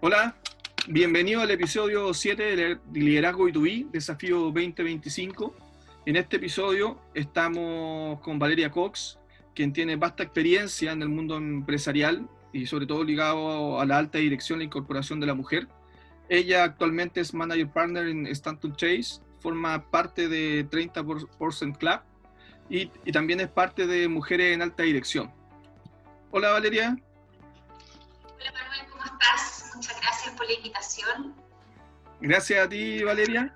Hola, 0.00 0.36
bienvenido 0.86 1.40
al 1.40 1.50
episodio 1.50 2.14
7 2.14 2.54
de 2.54 2.78
Liderazgo 2.92 3.48
B2B, 3.48 3.90
Desafío 3.90 4.38
2025. 4.42 5.56
En 6.06 6.14
este 6.14 6.36
episodio 6.36 7.00
estamos 7.14 8.20
con 8.20 8.38
Valeria 8.38 8.70
Cox, 8.70 9.18
quien 9.56 9.72
tiene 9.72 9.96
vasta 9.96 10.22
experiencia 10.22 10.92
en 10.92 11.02
el 11.02 11.08
mundo 11.08 11.36
empresarial 11.36 12.28
y 12.52 12.66
sobre 12.66 12.86
todo 12.86 13.02
ligado 13.02 13.80
a 13.80 13.86
la 13.86 13.98
alta 13.98 14.18
dirección 14.18 14.60
e 14.60 14.64
incorporación 14.64 15.18
de 15.18 15.26
la 15.26 15.34
mujer. 15.34 15.66
Ella 16.28 16.62
actualmente 16.62 17.20
es 17.20 17.34
Manager 17.34 17.68
Partner 17.68 18.06
en 18.06 18.28
Stanton 18.28 18.76
Chase, 18.76 19.20
forma 19.40 19.90
parte 19.90 20.28
de 20.28 20.64
30% 20.70 21.76
Club 21.76 22.00
y, 22.70 22.88
y 23.04 23.10
también 23.10 23.40
es 23.40 23.48
parte 23.48 23.88
de 23.88 24.06
Mujeres 24.06 24.54
en 24.54 24.62
Alta 24.62 24.84
Dirección. 24.84 25.32
Hola 26.30 26.50
Valeria. 26.50 26.96
Hola 28.38 28.52
Manuel, 28.52 28.86
¿cómo 28.92 28.97
estás? 29.12 29.70
muchas 29.74 30.00
gracias 30.00 30.34
por 30.34 30.46
la 30.46 30.52
invitación. 30.54 31.34
Gracias 32.20 32.66
a 32.66 32.68
ti, 32.68 33.02
Valeria. 33.04 33.54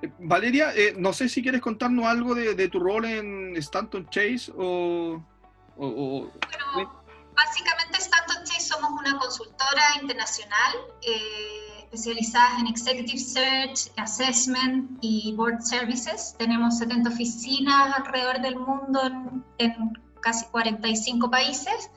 Eh, 0.00 0.10
Valeria, 0.18 0.72
eh, 0.74 0.94
no 0.96 1.12
sé 1.12 1.28
si 1.28 1.42
quieres 1.42 1.60
contarnos 1.60 2.06
algo 2.06 2.34
de, 2.34 2.68
tu 2.68 2.78
rol 2.78 3.04
en 3.04 3.56
Stanton 3.56 4.08
Chase 4.10 4.52
o... 4.56 5.22
Bueno, 5.76 6.32
básicamente 7.34 7.98
Stanton 7.98 8.44
Chase 8.44 8.60
somos 8.60 8.90
una 8.92 9.18
consultora 9.18 9.82
internacional 10.00 10.72
eh, 11.02 11.84
especializada 11.84 12.60
en 12.60 12.66
Executive 12.68 13.18
Search, 13.18 13.92
Assessment 13.96 14.98
y 15.00 15.34
Board 15.36 15.62
Services. 15.62 16.34
Tenemos 16.38 16.78
70 16.78 17.10
oficinas 17.10 17.94
alrededor 17.96 18.40
del 18.40 18.56
mundo 18.56 19.02
en, 19.04 19.44
en 19.58 19.92
casi 20.20 20.46
45 20.46 21.30
países 21.30 21.90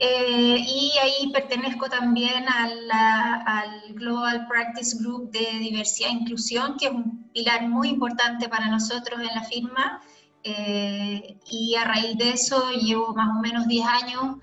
eh, 0.00 0.56
y 0.58 0.92
ahí 1.02 1.32
pertenezco 1.32 1.88
también 1.88 2.44
al 2.48 3.94
Global 3.94 4.46
Practice 4.46 4.96
Group 5.00 5.32
de 5.32 5.58
Diversidad 5.58 6.10
e 6.10 6.12
Inclusión, 6.12 6.76
que 6.78 6.86
es 6.86 6.92
un 6.92 7.28
pilar 7.32 7.68
muy 7.68 7.88
importante 7.88 8.48
para 8.48 8.68
nosotros 8.68 9.20
en 9.20 9.34
la 9.34 9.42
firma. 9.42 10.00
Eh, 10.44 11.36
y 11.50 11.74
a 11.74 11.84
raíz 11.84 12.16
de 12.16 12.30
eso 12.30 12.70
llevo 12.70 13.12
más 13.14 13.36
o 13.36 13.40
menos 13.40 13.66
10 13.66 13.86
años, 13.86 14.36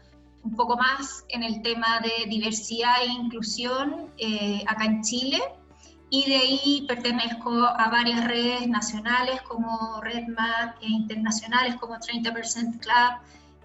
un 0.43 0.55
poco 0.55 0.75
más, 0.75 1.23
en 1.29 1.41
el 1.43 1.61
tema 1.61 2.01
de 2.01 2.29
diversidad 2.29 3.01
e 3.01 3.07
inclusión 3.07 4.11
eh, 4.17 4.61
acá 4.67 4.85
en 4.85 5.01
Chile. 5.03 5.41
Y 6.09 6.29
de 6.29 6.35
ahí 6.35 6.85
pertenezco 6.87 7.51
a 7.51 7.89
varias 7.89 8.25
redes 8.25 8.67
nacionales 8.67 9.41
como 9.43 10.01
RedMap 10.01 10.81
e 10.81 10.87
internacionales 10.87 11.75
como 11.77 11.95
30% 11.95 12.79
Club, 12.79 13.19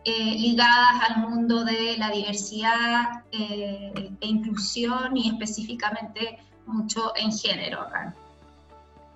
eh, 0.04 0.34
ligadas 0.38 1.10
al 1.10 1.18
mundo 1.18 1.64
de 1.64 1.96
la 1.98 2.10
diversidad 2.10 3.24
eh, 3.32 3.92
e 4.20 4.26
inclusión 4.26 5.16
y 5.16 5.28
específicamente 5.28 6.38
mucho 6.66 7.12
en 7.16 7.32
género 7.32 7.82
acá. 7.82 8.14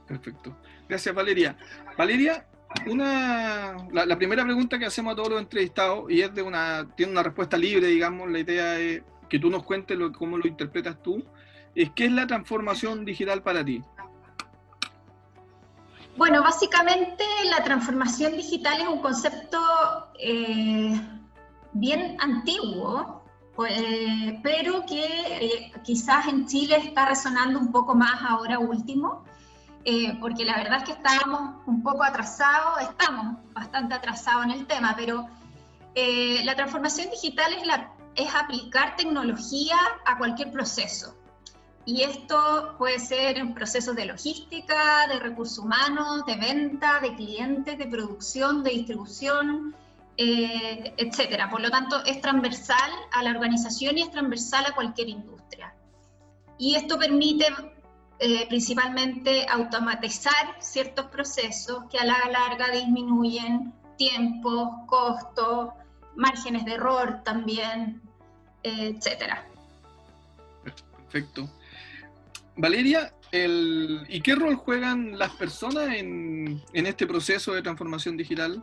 Perfecto. 0.07 0.55
Gracias, 0.89 1.15
Valeria. 1.15 1.57
Valeria, 1.97 2.47
una, 2.87 3.77
la, 3.93 4.17
primera 4.19 4.45
pregunta 4.45 4.79
que 4.79 4.87
hacemos 4.87 5.13
a 5.13 5.17
todos 5.17 5.31
los 5.31 5.41
entrevistados, 5.41 6.11
y 6.11 6.21
es 6.21 6.35
de 6.35 6.43
una, 6.43 6.87
tiene 6.97 7.13
una 7.13 7.23
respuesta 7.23 7.57
libre, 7.57 7.87
digamos, 7.87 8.31
la 8.31 8.39
idea 8.41 8.79
es 8.79 9.03
que 9.29 9.39
tú 9.39 9.49
nos 9.49 9.63
cuentes 9.63 9.97
lo, 9.97 10.13
cómo 10.13 10.37
lo 10.37 10.47
interpretas 10.47 11.03
tú, 11.03 11.25
es 11.75 11.91
qué 11.91 12.07
es 12.07 12.13
la 12.13 12.27
transformación 12.27 13.05
digital 13.05 13.43
para 13.43 13.65
ti. 13.65 13.83
Bueno, 16.17 16.43
básicamente 16.45 17.25
la 17.45 17.65
transformación 17.65 18.37
digital 18.37 18.81
es 18.81 18.87
un 18.87 19.01
concepto 19.01 19.59
eh, 20.17 21.01
bien 21.73 22.17
antiguo, 22.21 23.25
eh, 23.69 24.39
pero 24.41 24.87
que 24.87 25.05
eh, 25.05 25.73
quizás 25.83 26.29
en 26.29 26.47
Chile 26.47 26.77
está 26.77 27.07
resonando 27.07 27.59
un 27.59 27.73
poco 27.73 27.97
más 27.97 28.23
ahora 28.23 28.61
último, 28.61 29.25
porque 30.21 30.47
la 30.47 30.57
verdad 30.57 30.79
es 30.79 30.85
que 30.85 30.93
estábamos 30.93 31.57
un 31.67 31.83
poco 31.83 32.05
atrasados, 32.05 32.81
estamos 32.81 33.37
bastante 33.53 33.95
atrasados 33.95 34.47
en 34.47 34.53
el 34.53 34.67
tema, 34.67 34.95
pero 34.97 35.27
la 35.95 36.57
transformación 36.57 37.11
digital 37.11 37.53
es, 38.15 38.35
aplicar 38.35 38.97
tecnología 38.97 39.77
a 40.07 40.17
cualquier 40.17 40.51
proceso. 40.53 41.15
Y 41.87 42.03
esto 42.03 42.75
puede 42.79 42.99
ser 42.99 43.37
en 43.37 43.53
procesos 43.53 43.95
de 43.95 44.07
logística, 44.07 45.07
de 45.07 45.19
recursos 45.19 45.59
humanos, 45.59 46.25
de 46.27 46.37
venta, 46.37 46.99
de 47.01 47.15
clientes, 47.15 47.77
de 47.77 47.87
producción, 47.87 48.63
de 48.63 48.71
distribución, 48.71 49.75
eh, 50.17 50.95
etcétera. 50.97 51.51
Por 51.51 51.61
lo 51.61 51.71
tanto, 51.71 52.03
es 52.05 52.21
transversal 52.21 52.91
a 53.13 53.23
la 53.23 53.31
organización 53.31 53.99
y 53.99 54.03
es 54.03 54.11
transversal 54.11 54.65
a 54.67 54.75
cualquier 54.75 55.11
industria. 55.11 55.75
Y 56.57 56.77
esto 56.77 56.99
permite 56.99 57.47
eh, 58.19 58.47
principalmente 58.49 59.47
automatizar 59.51 60.57
ciertos 60.61 61.07
procesos 61.07 61.85
que 61.91 61.99
a 61.99 62.05
la 62.05 62.17
larga 62.31 62.71
disminuyen 62.71 63.75
tiempos, 63.99 64.69
costos, 64.87 65.71
márgenes 66.17 66.65
de 66.65 66.75
error 66.75 67.23
también, 67.25 68.01
eh, 68.63 68.95
etcétera. 68.97 69.47
Perfecto. 70.63 71.49
Valeria, 72.57 73.13
¿y 73.33 74.21
qué 74.21 74.35
rol 74.37 74.55
juegan 74.55 75.19
las 75.19 75.33
personas 75.33 75.89
en, 75.95 76.63
este 76.73 77.07
proceso 77.07 77.53
de 77.53 77.63
transformación 77.63 78.17
digital? 78.17 78.63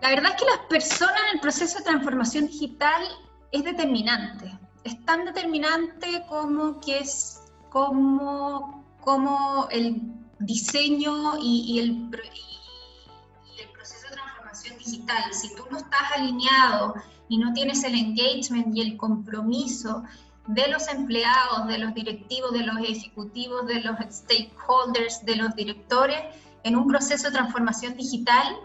La 0.00 0.10
verdad 0.10 0.32
es 0.32 0.42
que 0.42 0.44
las 0.44 0.66
personas 0.68 1.16
en 1.28 1.36
el 1.36 1.40
proceso 1.40 1.78
de 1.78 1.84
transformación 1.84 2.46
digital 2.46 3.02
es 3.50 3.64
determinante. 3.64 4.56
Es 4.84 5.04
tan 5.04 5.24
determinante 5.24 6.22
como 6.28 6.78
que 6.80 6.98
es 6.98 7.42
como, 7.70 8.84
como 9.00 9.66
el 9.70 10.00
diseño 10.38 11.38
y, 11.40 11.80
el, 11.80 11.90
y 11.90 13.60
el 13.62 13.68
proceso 13.72 14.08
de 14.08 14.14
transformación 14.14 14.78
digital. 14.78 15.34
Si 15.34 15.56
tú 15.56 15.64
no 15.72 15.78
estás 15.78 16.12
alineado 16.14 16.94
y 17.28 17.38
no 17.38 17.52
tienes 17.52 17.82
el 17.82 17.96
engagement 17.96 18.76
y 18.76 18.82
el 18.82 18.96
compromiso 18.96 20.04
de 20.46 20.68
los 20.68 20.88
empleados, 20.88 21.66
de 21.66 21.78
los 21.78 21.94
directivos, 21.94 22.52
de 22.52 22.64
los 22.64 22.78
ejecutivos, 22.78 23.66
de 23.66 23.80
los 23.80 23.96
stakeholders, 24.10 25.24
de 25.24 25.36
los 25.36 25.54
directores, 25.54 26.18
en 26.62 26.76
un 26.76 26.86
proceso 26.86 27.28
de 27.28 27.32
transformación 27.32 27.96
digital, 27.96 28.56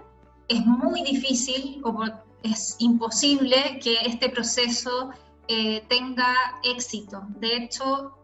es 0.48 0.66
muy 0.66 1.04
difícil 1.04 1.82
o 1.84 2.04
es 2.44 2.76
imposible 2.80 3.80
que 3.82 3.96
este 4.06 4.30
proceso 4.30 5.12
eh, 5.48 5.84
tenga 5.88 6.36
éxito. 6.64 7.24
De 7.40 7.58
hecho, 7.58 8.18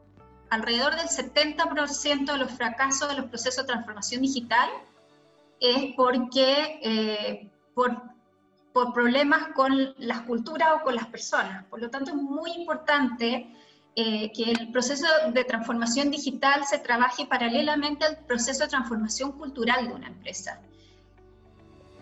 alrededor 0.50 0.95
del 0.95 1.07
70% 1.07 2.31
de 2.31 2.38
los 2.38 2.51
fracasos 2.51 3.09
de 3.09 3.16
los 3.16 3.25
procesos 3.25 3.66
de 3.66 3.74
transformación 3.74 4.22
digital 4.22 4.69
es 5.59 5.94
porque 5.95 6.79
eh, 6.84 7.50
por 7.74 8.01
por 8.77 8.93
problemas 8.93 9.47
con 9.55 9.95
las 9.97 10.21
culturas 10.21 10.69
o 10.75 10.83
con 10.83 10.93
las 10.93 11.07
personas. 11.07 11.65
Por 11.65 11.81
lo 11.81 11.89
tanto, 11.89 12.11
es 12.11 12.15
muy 12.15 12.51
importante 12.51 13.51
eh, 13.95 14.31
que 14.31 14.51
el 14.51 14.71
proceso 14.71 15.07
de 15.33 15.43
transformación 15.45 16.11
digital 16.11 16.63
se 16.63 16.77
trabaje 16.77 17.25
paralelamente 17.25 18.05
al 18.05 18.17
proceso 18.17 18.65
de 18.65 18.69
transformación 18.69 19.31
cultural 19.31 19.88
de 19.88 19.93
una 19.95 20.05
empresa. 20.05 20.61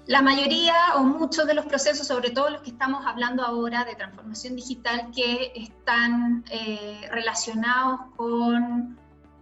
La 0.06 0.22
mayoría 0.22 0.76
o 0.98 1.04
muchos 1.04 1.48
de 1.48 1.54
los 1.54 1.66
procesos, 1.66 2.08
sobre 2.08 2.32
todo 2.32 2.50
los 2.50 2.62
que 2.62 2.72
estamos 2.72 3.06
hablando 3.06 3.46
ahora 3.46 3.86
de 3.86 3.96
transformación 3.96 4.58
digital, 4.58 5.12
que 5.16 5.54
están 5.56 6.44
eh, 6.52 7.08
relacionados 7.10 8.02
con 8.18 9.00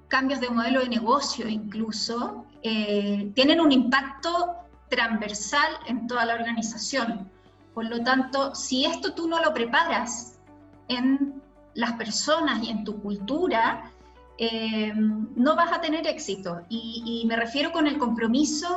cambios 0.08 0.40
de 0.40 0.52
modelo 0.52 0.82
de 0.82 0.90
negocio 0.90 1.48
incluso, 1.48 2.46
eh, 2.62 3.32
tienen 3.34 3.60
un 3.60 3.72
impacto 3.72 4.63
transversal 4.96 5.74
en 5.88 6.08
toda 6.08 6.26
la 6.26 6.36
organización. 6.36 7.30
Por 7.74 7.86
lo 7.86 8.04
tanto, 8.04 8.54
si 8.54 8.86
esto 8.86 9.14
tú 9.14 9.28
no 9.28 9.42
lo 9.42 9.54
preparas 9.54 10.40
en 10.88 11.42
las 11.74 11.94
personas 11.94 12.64
y 12.64 12.70
en 12.70 12.84
tu 12.84 13.02
cultura, 13.02 13.92
eh, 14.38 14.94
no 14.96 15.56
vas 15.56 15.72
a 15.72 15.82
tener 15.82 16.08
éxito. 16.08 16.62
Y, 16.70 17.24
me 17.28 17.36
refiero 17.36 17.72
con 17.72 17.88
el 17.88 17.98
compromiso 17.98 18.76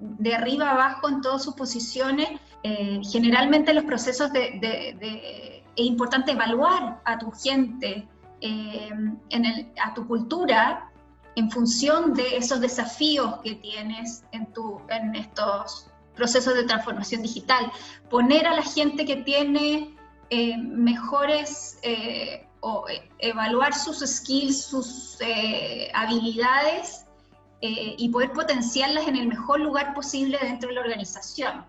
de 0.00 0.34
arriba 0.34 0.70
abajo 0.70 1.08
en 1.08 1.20
todas 1.20 1.42
sus 1.42 1.54
posiciones. 1.54 2.28
Eh, 2.62 3.00
generalmente 3.10 3.74
los 3.74 3.84
procesos 3.84 4.32
de, 4.32 5.62
es 5.74 5.86
importante 5.86 6.32
evaluar 6.32 7.00
a 7.04 7.18
tu 7.18 7.30
gente, 7.32 8.06
eh, 8.40 8.90
en 9.30 9.44
el, 9.44 9.72
a 9.82 9.94
tu 9.94 10.06
cultura, 10.06 10.91
en 11.36 11.50
función 11.50 12.14
de 12.14 12.36
esos 12.36 12.60
desafíos 12.60 13.36
que 13.42 13.54
tienes 13.56 14.24
en, 14.32 14.52
tu, 14.52 14.80
en 14.88 15.14
estos 15.14 15.88
procesos 16.14 16.54
de 16.54 16.64
transformación 16.64 17.22
digital. 17.22 17.72
Poner 18.10 18.46
a 18.46 18.54
la 18.54 18.62
gente 18.62 19.04
que 19.04 19.16
tiene 19.16 19.96
eh, 20.30 20.56
mejores 20.58 21.78
eh, 21.82 22.46
o 22.60 22.88
eh, 22.88 23.08
evaluar 23.18 23.74
sus 23.74 23.98
skills, 24.00 24.64
sus 24.64 25.18
habilidades 25.94 27.06
y 27.64 28.08
poder 28.08 28.32
potenciarlas 28.32 29.06
en 29.06 29.14
el 29.14 29.28
mejor 29.28 29.60
lugar 29.60 29.94
posible 29.94 30.36
dentro 30.42 30.68
de 30.68 30.74
la 30.74 30.80
organización. 30.80 31.64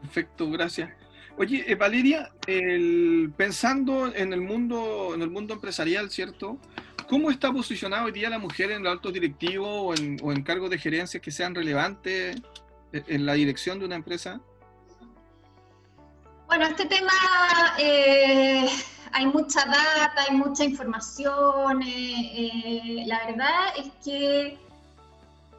Perfecto, 0.00 0.50
gracias. 0.50 0.90
Oye, 1.36 1.74
Valeria, 1.74 2.30
pensando 3.36 4.06
en 4.14 4.32
el 4.32 4.40
mundo, 4.40 5.12
en 5.14 5.20
el 5.20 5.28
mundo 5.28 5.52
empresarial, 5.52 6.10
¿cierto? 6.10 6.58
¿Cómo 7.08 7.30
está 7.30 7.50
posicionada 7.50 8.04
hoy 8.04 8.12
día 8.12 8.28
la 8.28 8.38
mujer 8.38 8.70
en 8.70 8.82
los 8.82 8.92
altos 8.92 9.14
directivos 9.14 9.66
o 9.66 9.94
en, 9.94 10.42
cargos 10.42 10.68
de 10.68 10.78
gerencia 10.78 11.20
que 11.20 11.30
sean 11.30 11.54
relevantes 11.54 12.36
en 12.92 13.24
la 13.24 13.32
dirección 13.32 13.78
de 13.78 13.86
una 13.86 13.96
empresa? 13.96 14.40
Bueno, 16.48 16.66
este 16.66 16.84
tema 16.84 17.12
eh, 17.78 18.66
hay 19.12 19.26
mucha 19.26 19.64
data, 19.64 20.24
hay 20.28 20.36
mucha 20.36 20.64
información. 20.64 21.82
Eh, 21.82 22.30
eh, 22.34 23.04
la 23.06 23.26
verdad 23.26 23.72
es 23.78 23.90
que 24.04 24.58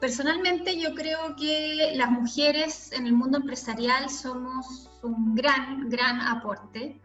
personalmente 0.00 0.78
yo 0.78 0.94
creo 0.94 1.34
que 1.34 1.94
las 1.96 2.12
mujeres 2.12 2.92
en 2.92 3.08
el 3.08 3.12
mundo 3.12 3.38
empresarial 3.38 4.08
somos 4.08 4.88
un 5.02 5.34
gran, 5.34 5.90
gran 5.90 6.20
aporte. 6.20 7.00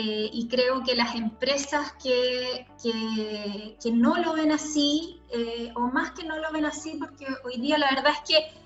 Y 0.00 0.46
creo 0.48 0.84
que 0.84 0.94
las 0.94 1.16
empresas 1.16 1.92
que, 2.00 2.66
que, 2.82 3.90
no 3.92 4.16
lo 4.18 4.34
ven 4.34 4.52
así, 4.52 5.20
o 5.74 5.80
más 5.88 6.12
que 6.12 6.24
no 6.24 6.38
lo 6.38 6.52
ven 6.52 6.66
así, 6.66 6.96
porque 6.98 7.26
hoy 7.44 7.60
día 7.60 7.78
la 7.78 7.90
verdad 7.90 8.12
es 8.12 8.28
que 8.28 8.58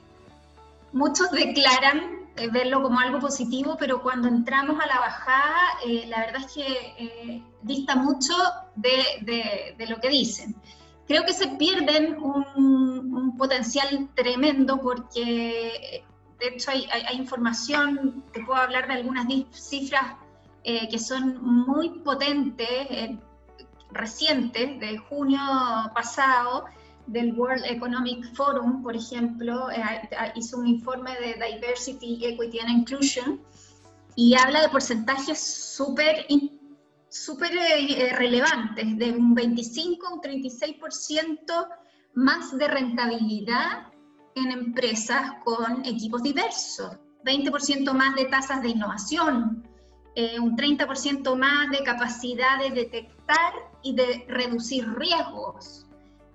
muchos 0.92 1.30
declaran 1.30 2.22
eh, 2.36 2.48
verlo 2.48 2.82
como 2.82 2.98
algo 2.98 3.18
positivo, 3.18 3.76
pero 3.78 4.02
cuando 4.02 4.28
entramos 4.28 4.80
a 4.80 4.86
la 4.86 4.98
bajada, 5.00 5.60
eh, 5.86 6.06
la 6.08 6.20
verdad 6.20 6.42
es 6.46 6.52
que 6.52 6.66
eh, 6.98 7.42
dista 7.60 7.94
mucho 7.94 8.32
de, 8.74 9.74
de, 9.76 9.86
lo 9.86 10.00
que 10.00 10.08
dicen. 10.08 10.54
Creo 11.06 11.24
que 11.24 11.34
se 11.34 11.48
pierden 11.48 12.16
un, 12.22 13.36
potencial 13.36 14.08
tremendo 14.14 14.80
porque, 14.80 16.04
de 16.38 16.46
hecho, 16.46 16.70
hay, 16.70 16.86
hay, 16.92 17.16
información, 17.16 18.22
te 18.32 18.44
puedo 18.44 18.60
hablar 18.60 18.86
de 18.86 18.94
algunas 18.94 19.26
cifras 19.50 20.14
que 20.64 20.98
son 20.98 21.42
muy 21.42 22.00
potentes, 22.00 23.18
recientes, 23.90 24.80
de 24.80 24.98
junio 24.98 25.40
pasado, 25.94 26.64
del 27.06 27.34
World 27.34 27.64
Economic 27.66 28.34
Forum, 28.34 28.82
por 28.82 28.96
ejemplo, 28.96 29.70
eh, 29.70 30.10
hizo 30.34 30.58
un 30.58 30.66
informe 30.66 31.12
de 31.18 31.34
Diversity, 31.34 32.24
Equity 32.24 32.60
and 32.60 32.70
Inclusion 32.70 33.40
y 34.14 34.34
habla 34.36 34.62
de 34.62 34.68
porcentajes 34.68 35.40
súper 35.40 36.26
súper 37.08 37.52
eh, 37.54 38.14
relevantes, 38.16 38.96
de 38.96 39.12
un 39.12 39.34
25 39.34 40.06
a 40.06 40.14
un 40.14 40.20
36% 40.20 41.68
más 42.14 42.56
de 42.56 42.68
rentabilidad 42.68 43.88
en 44.34 44.50
empresas 44.50 45.32
con 45.44 45.84
equipos 45.84 46.22
diversos, 46.22 46.92
20% 47.24 47.92
más 47.92 48.14
de 48.14 48.24
tasas 48.26 48.62
de 48.62 48.70
innovación, 48.70 49.68
eh, 50.14 50.38
un 50.38 50.56
30% 50.56 51.36
más 51.36 51.70
de 51.70 51.82
capacidad 51.82 52.58
de 52.58 52.70
detectar 52.70 53.52
y 53.82 53.94
de 53.94 54.26
reducir 54.28 54.86
riesgos, 54.94 55.86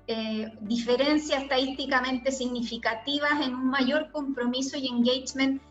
eh, 0.08 0.52
diferencias 0.62 1.44
estadísticamente 1.44 2.32
significativas 2.32 3.40
en 3.42 3.54
un 3.54 3.70
mayor 3.70 4.12
compromiso 4.12 4.78
y 4.78 4.88
engagement 4.88 5.62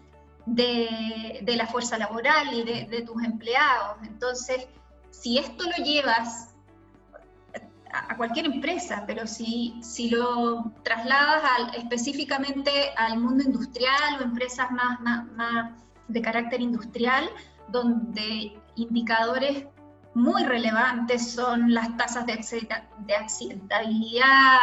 de, 0.45 1.43
la 1.45 1.67
fuerza 1.67 1.99
laboral 1.99 2.55
y 2.55 2.63
de, 2.63 3.03
tus 3.03 3.25
empleados. 3.25 3.97
Entonces, 4.05 4.69
si 5.11 5.39
esto 5.39 5.65
lo 5.65 5.85
llevas 5.85 6.55
a, 7.93 8.17
cualquier 8.17 8.47
empresa, 8.47 9.03
pero 9.05 9.27
si, 9.27 9.81
si 9.83 10.11
lo 10.11 10.71
trasladas 10.85 11.75
específicamente 11.77 12.71
al 12.97 13.19
mundo 13.19 13.43
industrial 13.43 14.21
o 14.21 14.23
empresas 14.23 14.71
más, 14.71 15.01
más 15.01 15.73
de 16.07 16.23
carácter 16.23 16.61
industrial, 16.61 17.29
donde 17.69 18.59
indicadores 18.77 19.65
muy 20.15 20.45
relevantes 20.45 21.33
son 21.33 21.75
las 21.75 21.95
tasas 21.97 22.25
de, 22.27 22.33
accidentabilidad, 23.15 24.59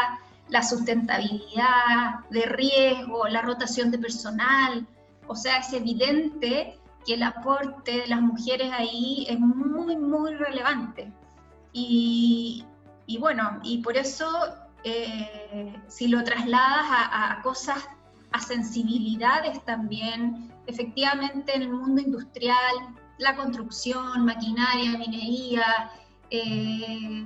la 0.50 0.64
sustentabilidad 0.64 2.22
de 2.32 2.42
riesgo, 2.48 3.28
la 3.28 3.42
rotación 3.42 3.92
de 3.92 4.00
personal. 4.00 4.88
O 5.28 5.36
sea, 5.36 5.58
es 5.58 5.72
evidente 5.74 6.80
que 7.06 7.14
el 7.14 7.24
aporte 7.24 8.00
de 8.00 8.08
las 8.08 8.22
mujeres 8.22 8.72
ahí 8.74 9.28
es 9.30 9.40
muy, 9.40 9.96
muy 9.96 10.34
relevante. 10.34 11.12
Y, 11.72 12.66
bueno, 13.20 13.60
y 13.64 13.80
por 13.80 13.98
eso 13.98 14.28
eh, 14.84 15.76
si 15.88 16.08
lo 16.08 16.24
trasladas 16.24 16.86
a, 16.90 17.32
a, 17.32 17.42
cosas, 17.42 17.88
a 18.32 18.40
sensibilidades 18.40 19.64
también, 19.66 20.53
efectivamente 20.68 21.56
en 21.56 21.64
el 21.64 21.70
mundo 21.72 22.02
industrial 22.02 22.96
la 23.18 23.36
construcción, 23.36 24.26
maquinaria, 24.26 24.98
minería, 24.98 25.92
eh, 26.30 27.26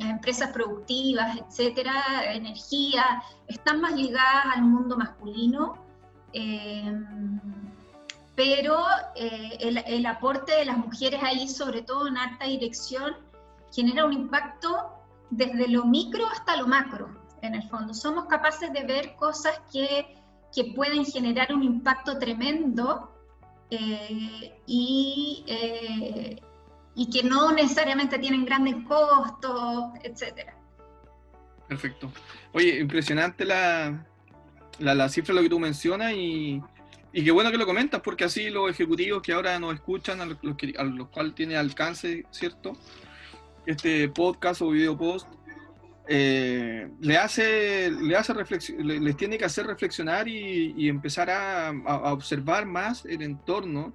empresas 0.00 0.50
productivas, 0.52 1.36
etcétera, 1.36 2.32
energía, 2.32 3.22
están 3.46 3.80
más 3.80 3.92
ligadas 3.92 4.56
al 4.56 4.62
mundo 4.62 4.96
masculino, 4.96 5.76
eh, 6.32 6.92
pero 8.34 8.78
eh, 9.16 9.82
el, 9.86 10.06
aporte 10.06 10.52
de 10.52 10.64
las 10.64 10.78
mujeres 10.78 11.20
ahí, 11.22 11.48
sobre 11.48 11.82
todo 11.82 12.06
en 12.06 12.16
alta 12.16 12.46
dirección, 12.46 13.16
genera 13.72 14.04
un 14.04 14.12
impacto 14.12 14.94
desde 15.30 15.68
lo 15.68 15.84
micro 15.84 16.24
hasta 16.28 16.56
lo 16.56 16.66
macro, 16.66 17.08
en 17.42 17.54
el 17.54 17.68
fondo. 17.68 17.92
Somos 17.94 18.26
capaces 18.26 18.72
de 18.72 18.84
ver 18.84 19.16
cosas 19.16 19.60
que, 19.72 20.16
que 20.54 20.72
pueden 20.74 21.04
generar 21.04 21.52
un 21.52 21.62
impacto 21.62 22.18
tremendo 22.18 23.12
eh, 23.70 24.60
y, 24.66 25.44
eh, 25.46 26.40
y 26.94 27.10
que 27.10 27.22
no 27.22 27.52
necesariamente 27.52 28.18
tienen 28.18 28.44
grandes 28.44 28.76
costos, 28.86 29.90
etcétera. 30.02 30.54
Perfecto. 31.68 32.10
Oye, 32.52 32.80
impresionante 32.80 33.44
la, 33.44 34.06
la, 34.78 35.08
cifra 35.10 35.34
de 35.34 35.40
lo 35.40 35.42
que 35.42 35.50
tú 35.50 35.58
mencionas 35.58 36.12
y, 36.14 36.62
y 37.12 37.24
qué 37.24 37.30
bueno 37.30 37.50
que 37.50 37.58
lo 37.58 37.66
comentas 37.66 38.00
porque 38.00 38.24
así 38.24 38.48
los 38.48 38.70
ejecutivos 38.70 39.20
que 39.20 39.34
ahora 39.34 39.58
nos 39.58 39.74
escuchan, 39.74 40.20
a 40.22 40.26
los, 40.26 40.38
que, 40.56 40.74
a 40.78 40.84
los 40.84 41.08
cuales 41.08 41.34
tiene 41.34 41.56
alcance, 41.56 42.24
¿cierto? 42.30 42.72
Este 43.66 44.08
podcast 44.08 44.62
o 44.62 44.70
video 44.70 44.96
post, 44.96 45.28
eh, 46.10 46.88
le 47.00 47.18
hace, 47.18 47.90
le 47.90 48.16
hace 48.16 48.32
les 48.78 49.16
tiene 49.18 49.36
que 49.36 49.44
hacer 49.44 49.66
reflexionar 49.66 50.26
y, 50.26 50.88
empezar 50.88 51.28
a, 51.28 51.70
observar 52.12 52.64
más 52.64 53.04
el 53.04 53.20
entorno 53.20 53.92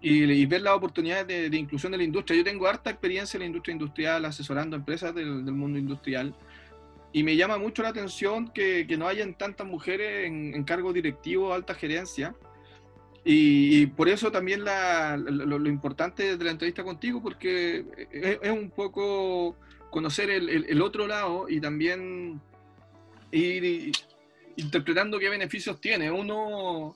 y, 0.00 0.44
ver 0.46 0.62
las 0.62 0.74
oportunidades 0.74 1.50
de, 1.50 1.56
inclusión 1.56 1.92
de 1.92 1.98
la 1.98 2.04
industria. 2.04 2.38
Yo 2.38 2.44
tengo 2.44 2.66
harta 2.66 2.90
experiencia 2.90 3.36
en 3.36 3.42
la 3.42 3.46
industria 3.46 3.74
industrial, 3.74 4.24
asesorando 4.24 4.74
empresas 4.74 5.14
del, 5.14 5.44
mundo 5.44 5.78
industrial, 5.78 6.34
y 7.12 7.22
me 7.22 7.36
llama 7.36 7.58
mucho 7.58 7.84
la 7.84 7.90
atención 7.90 8.48
que, 8.48 8.84
no 8.98 9.06
hayan 9.06 9.34
tantas 9.34 9.68
mujeres 9.68 10.26
en, 10.26 10.52
en 10.52 10.64
cargos 10.64 10.94
directivos, 10.94 11.54
alta 11.54 11.74
gerencia. 11.74 12.34
Y, 13.24 13.86
por 13.86 14.08
eso 14.08 14.32
también 14.32 14.64
lo, 14.64 15.68
importante 15.68 16.36
de 16.36 16.44
la 16.44 16.50
entrevista 16.50 16.82
contigo, 16.82 17.22
porque 17.22 17.84
es 18.10 18.50
un 18.50 18.70
poco 18.70 19.56
conocer 19.96 20.28
el, 20.28 20.82
otro 20.82 21.06
lado 21.06 21.46
y 21.48 21.58
también 21.58 22.38
ir 23.30 23.92
interpretando 24.56 25.18
qué 25.18 25.30
beneficios 25.30 25.80
tiene. 25.80 26.10
Uno, 26.10 26.94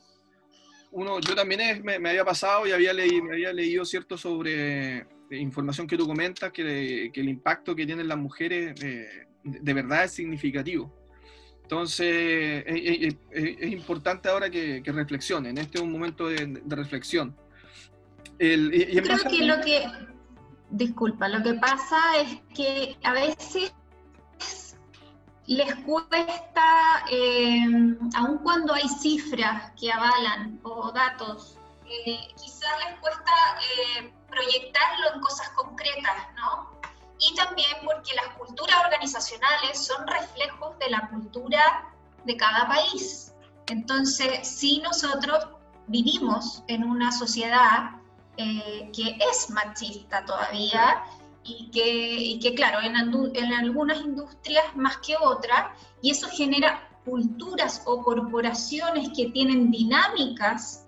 uno 0.91 1.19
yo 1.19 1.35
también 1.35 1.83
me, 1.83 1.95
había 2.11 2.27
pasado 2.27 2.67
y 2.67 2.73
había 2.73 2.93
leído, 2.93 3.25
me 3.25 3.33
había 3.33 3.55
leído 3.55 3.87
cierto 3.87 4.19
sobre 4.19 4.99
eh, 4.99 5.07
información 5.31 5.87
que 5.87 5.97
tú 5.97 6.07
comentas, 6.07 6.53
que, 6.53 7.11
el 7.15 7.29
impacto 7.31 7.75
que 7.75 7.87
tienen 7.87 8.07
las 8.07 8.19
mujeres 8.19 8.79
eh, 8.85 9.09
de 9.45 9.73
verdad 9.73 10.05
es 10.05 10.11
significativo. 10.11 10.95
Entonces, 11.63 12.65
es, 12.67 13.73
importante 13.73 14.29
ahora 14.29 14.51
que, 14.51 14.83
que, 14.83 14.93
reflexionen. 14.93 15.57
Este 15.57 15.79
es 15.79 15.83
un 15.83 15.91
momento 15.91 16.29
de, 16.29 16.61
reflexión. 16.69 17.35
Yo 18.39 19.03
creo 19.03 19.19
que 19.31 19.47
lo 19.47 19.59
que 19.63 19.87
Disculpa, 20.71 21.29
lo 21.29 21.43
que 21.43 21.55
pasa 21.55 21.99
es 22.19 22.41
que 22.55 22.97
a 23.03 23.13
veces 23.13 23.75
les 25.47 25.75
cuesta, 25.85 27.05
eh, 27.11 27.67
aun 28.15 28.39
cuando 28.39 28.73
hay 28.73 28.89
cifras 28.89 29.73
que 29.79 29.91
avalan 29.91 30.61
o 30.63 30.93
datos, 30.93 31.59
eh, 31.87 32.21
quizás 32.37 32.71
les 32.87 33.01
cuesta 33.01 33.33
eh, 33.59 34.15
proyectarlo 34.29 35.15
en 35.15 35.21
cosas 35.21 35.49
concretas, 35.51 36.17
¿no? 36.37 36.71
Y 37.19 37.35
también 37.35 37.77
porque 37.85 38.15
las 38.15 38.29
culturas 38.37 38.77
organizacionales 38.85 39.85
son 39.85 40.07
reflejos 40.07 40.79
de 40.79 40.91
la 40.91 41.09
cultura 41.09 41.93
de 42.25 42.37
cada 42.37 42.69
país. 42.69 43.35
Entonces, 43.67 44.47
si 44.47 44.81
nosotros 44.83 45.49
vivimos 45.89 46.63
en 46.69 46.85
una 46.85 47.11
sociedad 47.11 48.00
eh, 48.41 48.91
que 48.95 49.19
es 49.31 49.51
machista 49.51 50.25
todavía 50.25 51.05
y 51.45 51.71
que, 51.71 52.39
que 52.41 52.55
claro, 52.55 52.81
en, 52.81 52.97
en, 52.97 53.53
algunas 53.53 54.01
industrias 54.01 54.65
más 54.77 54.97
que 54.99 55.15
otras, 55.21 55.77
y 56.01 56.11
eso 56.11 56.27
genera 56.29 56.89
culturas 57.05 57.83
o 57.85 58.03
corporaciones 58.03 59.11
que 59.15 59.27
tienen 59.31 59.71
dinámicas 59.71 60.87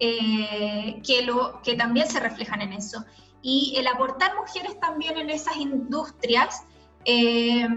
eh, 0.00 1.00
que, 1.06 1.22
lo, 1.22 1.60
que 1.62 1.74
también 1.74 2.08
se 2.08 2.20
reflejan 2.20 2.62
en 2.62 2.72
eso. 2.72 3.04
Y 3.42 3.74
el 3.76 3.86
aportar 3.86 4.34
mujeres 4.36 4.80
también 4.80 5.18
en 5.18 5.28
esas 5.28 5.56
industrias 5.56 6.62
eh, 7.04 7.68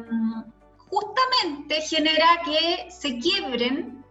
justamente 0.89 1.81
genera 1.81 2.27
que 2.46 2.89
se 2.89 3.19
quiebren 3.19 4.05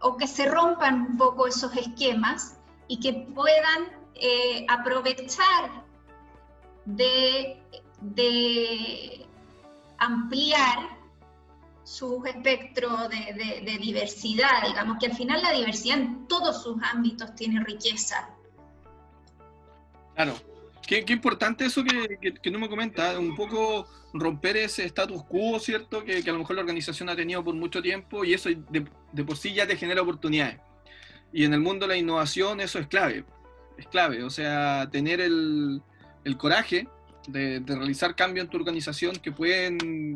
o 0.00 0.16
que 0.16 0.28
se 0.28 0.46
rompan 0.46 1.02
un 1.10 1.16
poco 1.16 1.48
esos 1.48 1.76
esquemas 1.76 2.58
y 2.86 3.00
que 3.00 3.12
puedan 3.34 3.97
eh, 4.14 4.64
aprovechar 4.68 5.84
de, 6.84 7.56
ampliar 9.98 10.98
su 11.84 12.22
espectro 12.24 13.08
de, 13.08 13.78
diversidad, 13.80 14.66
digamos 14.66 14.98
que 14.98 15.06
al 15.06 15.16
final 15.16 15.42
la 15.42 15.52
diversidad 15.52 15.98
en 15.98 16.26
todos 16.28 16.62
sus 16.62 16.76
ámbitos 16.82 17.34
tiene 17.34 17.62
riqueza. 17.64 18.28
Claro, 20.14 20.34
qué, 20.86 21.04
importante 21.08 21.66
eso 21.66 21.84
que, 21.84 22.34
que, 22.42 22.50
no 22.50 22.58
me 22.58 22.68
comenta, 22.68 23.18
un 23.18 23.36
poco 23.36 23.86
romper 24.12 24.56
ese 24.56 24.84
status 24.84 25.22
quo, 25.24 25.58
¿cierto? 25.60 26.04
Que, 26.04 26.18
a 26.18 26.32
lo 26.32 26.38
mejor 26.38 26.56
la 26.56 26.62
organización 26.62 27.08
ha 27.08 27.16
tenido 27.16 27.44
por 27.44 27.54
mucho 27.54 27.80
tiempo 27.80 28.24
y 28.24 28.34
eso 28.34 28.48
de, 28.48 28.86
de 29.12 29.24
por 29.24 29.36
sí 29.36 29.54
ya 29.54 29.66
te 29.66 29.76
genera 29.76 30.02
oportunidades. 30.02 30.58
Y 31.32 31.44
en 31.44 31.52
el 31.52 31.60
mundo 31.60 31.86
de 31.86 31.94
la 31.94 31.98
innovación 31.98 32.60
eso 32.60 32.78
es 32.78 32.86
clave, 32.86 33.24
es 33.78 33.86
clave, 33.86 34.24
o 34.24 34.30
sea, 34.30 34.88
tener 34.90 35.20
el, 35.20 35.80
el 36.24 36.36
coraje 36.36 36.88
de, 37.28 37.60
de, 37.60 37.76
realizar 37.76 38.14
cambios 38.14 38.44
en 38.44 38.50
tu 38.50 38.56
organización 38.58 39.16
que 39.16 39.32
pueden 39.32 40.14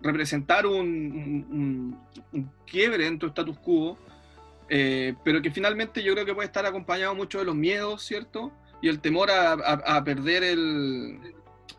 representar 0.00 0.66
un, 0.66 1.98
un, 2.32 2.50
quiebre 2.66 3.06
en 3.06 3.18
tu 3.18 3.26
status 3.26 3.58
quo, 3.58 3.98
eh, 4.68 5.14
pero 5.24 5.42
que 5.42 5.50
finalmente 5.50 6.02
yo 6.02 6.14
creo 6.14 6.24
que 6.24 6.34
puede 6.34 6.46
estar 6.46 6.64
acompañado 6.64 7.14
mucho 7.14 7.38
de 7.38 7.44
los 7.44 7.54
miedos, 7.54 8.02
¿cierto? 8.02 8.50
Y 8.80 8.88
el 8.88 9.00
temor 9.00 9.30
a, 9.30 9.52
a, 9.52 10.02
perder 10.02 10.42
el, 10.42 11.20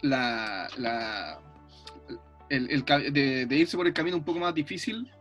la, 0.01 0.69
la 0.77 1.39
el, 2.49 2.69
el 2.69 2.85
de, 3.11 3.45
de 3.47 3.55
irse 3.55 3.75
por 3.75 3.87
el 3.87 3.93
camino 3.93 4.15
un 4.15 4.23
poco 4.23 4.39
más 4.39 4.53
difícil 4.53 5.11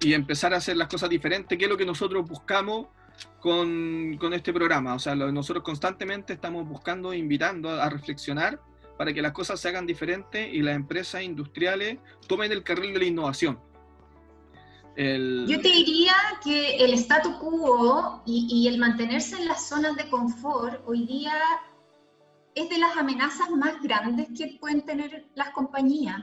y 0.00 0.12
empezar 0.12 0.52
a 0.52 0.56
hacer 0.56 0.76
las 0.76 0.88
cosas 0.88 1.08
diferentes, 1.08 1.56
que 1.56 1.64
es 1.64 1.70
lo 1.70 1.76
que 1.76 1.86
nosotros 1.86 2.28
buscamos 2.28 2.88
con, 3.40 4.16
con 4.18 4.32
este 4.32 4.52
programa. 4.52 4.94
O 4.94 4.98
sea, 4.98 5.14
lo, 5.14 5.30
nosotros 5.32 5.64
constantemente 5.64 6.32
estamos 6.32 6.68
buscando, 6.68 7.12
invitando 7.12 7.70
a, 7.70 7.84
a, 7.84 7.90
reflexionar 7.90 8.60
para 8.96 9.12
que 9.12 9.22
las 9.22 9.32
cosas 9.32 9.60
se 9.60 9.68
hagan 9.68 9.86
diferentes 9.86 10.52
y 10.52 10.62
las 10.62 10.76
empresas 10.76 11.22
industriales 11.22 11.98
tomen 12.26 12.52
el 12.52 12.62
carril 12.62 12.92
de 12.92 12.98
la 13.00 13.04
innovación. 13.06 13.58
El... 14.96 15.46
Yo 15.48 15.60
te 15.60 15.68
diría 15.68 16.14
que 16.44 16.76
el 16.76 16.92
statu 16.94 17.38
quo 17.38 18.22
y, 18.26 18.46
y 18.50 18.68
el 18.68 18.78
mantenerse 18.78 19.36
en 19.36 19.48
las 19.48 19.66
zonas 19.68 19.96
de 19.96 20.08
confort 20.10 20.82
hoy 20.86 21.06
día 21.06 21.32
es 22.54 22.68
de 22.68 22.78
las 22.78 22.96
amenazas 22.96 23.50
más 23.50 23.80
grandes 23.82 24.28
que 24.36 24.58
pueden 24.60 24.82
tener 24.82 25.26
las 25.34 25.50
compañías, 25.50 26.20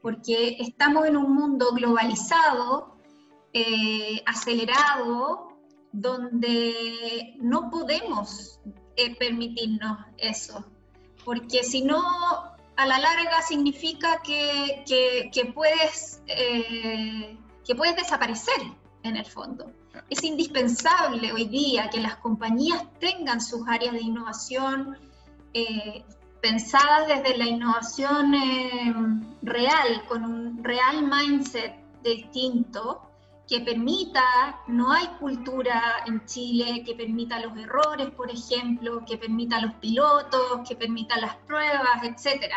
porque 0.00 0.56
estamos 0.60 1.06
en 1.06 1.16
un 1.16 1.34
mundo 1.34 1.72
globalizado 1.72 2.96
eh, 3.52 4.22
acelerado 4.26 5.53
donde 5.94 7.36
no 7.38 7.70
podemos 7.70 8.58
eh, 8.96 9.14
permitirnos 9.16 9.96
eso, 10.18 10.66
porque 11.24 11.62
si 11.62 11.82
no, 11.82 12.02
a 12.76 12.86
la 12.86 12.98
larga 12.98 13.40
significa 13.42 14.20
que, 14.20 14.82
que, 15.32 15.44
puedes, 15.54 16.20
eh, 16.26 17.38
que 17.64 17.74
puedes 17.76 17.94
desaparecer 17.94 18.60
en 19.04 19.16
el 19.16 19.24
fondo. 19.24 19.70
Es 20.10 20.24
indispensable 20.24 21.32
hoy 21.32 21.44
día 21.44 21.88
que 21.88 22.00
las 22.00 22.16
compañías 22.16 22.82
tengan 22.98 23.40
sus 23.40 23.66
áreas 23.68 23.94
de 23.94 24.00
innovación 24.00 24.98
eh, 25.52 26.04
pensadas 26.42 27.06
desde 27.06 27.38
la 27.38 27.46
innovación 27.46 28.34
real, 29.42 30.04
con 30.08 30.24
un 30.24 30.64
real 30.64 31.08
mindset 31.08 31.72
distinto, 32.02 33.13
que 33.48 33.60
permita, 33.60 34.62
no 34.68 34.92
hay 34.92 35.06
cultura 35.18 35.96
en 36.06 36.24
Chile 36.24 36.82
que 36.84 36.94
permita 36.94 37.40
los 37.40 37.56
errores, 37.58 38.10
por 38.10 38.30
ejemplo, 38.30 39.04
que 39.04 39.18
permita 39.18 39.60
los 39.60 39.74
pilotos, 39.74 40.66
que 40.66 40.76
permita 40.76 41.18
las 41.18 41.36
pruebas, 41.36 42.02
etc. 42.02 42.52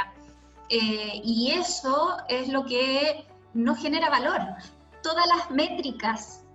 Eh, 0.70 1.22
y 1.24 1.52
eso 1.52 2.18
es 2.30 2.48
lo 2.48 2.66
que 2.66 3.28
no 3.54 3.76
genera 3.76 4.10
valor. 4.10 4.42
Todas 5.04 5.28
las 5.28 5.52
métricas, 5.52 6.46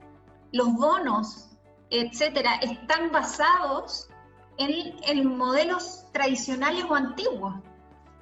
los 0.52 0.72
bonos, 0.74 1.50
etcétera, 1.90 2.54
están 2.56 3.12
basados 3.12 4.08
en, 4.56 4.96
en 5.06 5.36
modelos 5.36 6.06
tradicionales 6.12 6.84
o 6.88 6.94
antiguos. 6.94 7.54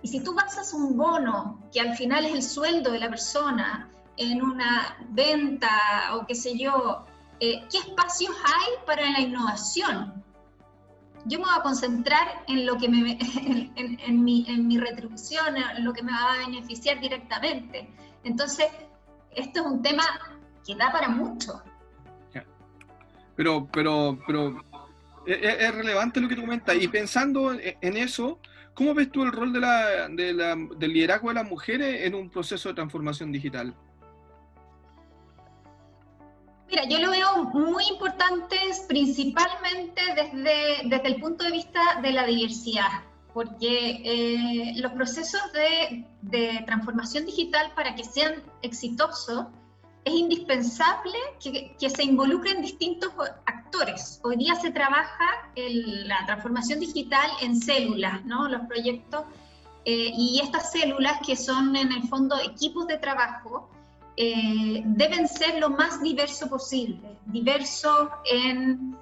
Y 0.02 0.08
si 0.08 0.24
tú 0.24 0.34
basas 0.34 0.72
un 0.72 0.96
bono 0.96 1.60
que 1.72 1.80
al 1.80 1.96
final 1.96 2.24
es 2.24 2.32
el 2.32 2.42
sueldo 2.42 2.90
de 2.90 2.98
la 2.98 3.10
persona, 3.10 3.90
en 4.20 4.42
una 4.42 4.98
venta 5.08 5.70
o 6.12 6.26
qué 6.26 6.34
sé 6.34 6.56
yo, 6.56 7.06
eh, 7.40 7.64
¿qué 7.72 7.78
espacios 7.78 8.36
hay 8.44 8.84
para 8.86 9.10
la 9.10 9.20
innovación? 9.20 10.22
Yo 11.24 11.38
me 11.38 11.46
voy 11.46 11.54
a 11.58 11.62
concentrar 11.62 12.44
en 12.46 12.66
lo 12.66 12.76
que 12.76 12.88
me, 12.88 13.12
en, 13.76 13.98
en, 13.98 14.22
mi, 14.22 14.44
en 14.46 14.68
mi 14.68 14.78
retribución, 14.78 15.56
en 15.56 15.84
lo 15.84 15.94
que 15.94 16.02
me 16.02 16.12
va 16.12 16.34
a 16.34 16.38
beneficiar 16.46 17.00
directamente. 17.00 17.88
Entonces, 18.22 18.66
esto 19.30 19.60
es 19.60 19.66
un 19.66 19.80
tema 19.80 20.04
que 20.66 20.74
da 20.76 20.92
para 20.92 21.08
mucho. 21.08 21.62
Pero, 23.36 23.66
pero, 23.72 24.18
pero 24.26 24.62
es, 25.24 25.74
relevante 25.74 26.20
lo 26.20 26.28
que 26.28 26.36
tú 26.36 26.42
comentas. 26.42 26.76
Y 26.78 26.88
pensando 26.88 27.54
en 27.54 27.96
eso, 27.96 28.38
¿cómo 28.74 28.92
ves 28.92 29.10
tú 29.10 29.22
el 29.22 29.32
rol 29.32 29.50
de 29.54 29.60
del 30.76 30.92
liderazgo 30.92 31.28
de 31.28 31.34
las 31.34 31.48
mujeres 31.48 32.02
en 32.02 32.14
un 32.14 32.28
proceso 32.28 32.68
de 32.68 32.74
transformación 32.74 33.32
digital? 33.32 33.74
Mira, 36.70 36.84
yo 36.84 36.98
lo 36.98 37.10
veo 37.10 37.44
muy 37.52 37.84
importante 37.88 38.56
principalmente 38.86 40.00
desde, 40.14 40.88
desde 40.88 41.08
el 41.08 41.20
punto 41.20 41.42
de 41.42 41.50
vista 41.50 41.80
de 42.00 42.12
la 42.12 42.24
diversidad, 42.24 42.88
porque 43.34 44.00
eh, 44.04 44.74
los 44.76 44.92
procesos 44.92 45.40
de, 45.52 46.06
de, 46.22 46.62
transformación 46.66 47.26
digital 47.26 47.72
para 47.74 47.96
que 47.96 48.04
sean 48.04 48.42
exitosos 48.62 49.46
es 50.04 50.14
indispensable 50.14 51.18
que, 51.42 51.74
que, 51.78 51.90
se 51.90 52.04
involucren 52.04 52.62
distintos 52.62 53.12
actores. 53.46 54.20
Hoy 54.22 54.36
día 54.36 54.54
se 54.54 54.70
trabaja 54.70 55.50
en 55.56 56.06
la 56.06 56.24
transformación 56.26 56.78
digital 56.78 57.28
en 57.42 57.60
células, 57.60 58.24
¿no? 58.24 58.48
Los 58.48 58.62
proyectos 58.66 59.24
eh, 59.84 60.12
y 60.14 60.40
estas 60.42 60.70
células 60.70 61.18
que 61.26 61.34
son 61.36 61.74
en 61.74 61.90
el 61.90 62.02
fondo 62.04 62.38
equipos 62.38 62.86
de 62.86 62.98
trabajo 62.98 63.68
eh, 64.22 64.82
deben 64.84 65.26
ser 65.26 65.58
lo 65.60 65.70
más 65.70 66.02
diverso 66.02 66.46
posible, 66.50 67.16
diverso 67.24 68.10
en, 68.30 68.94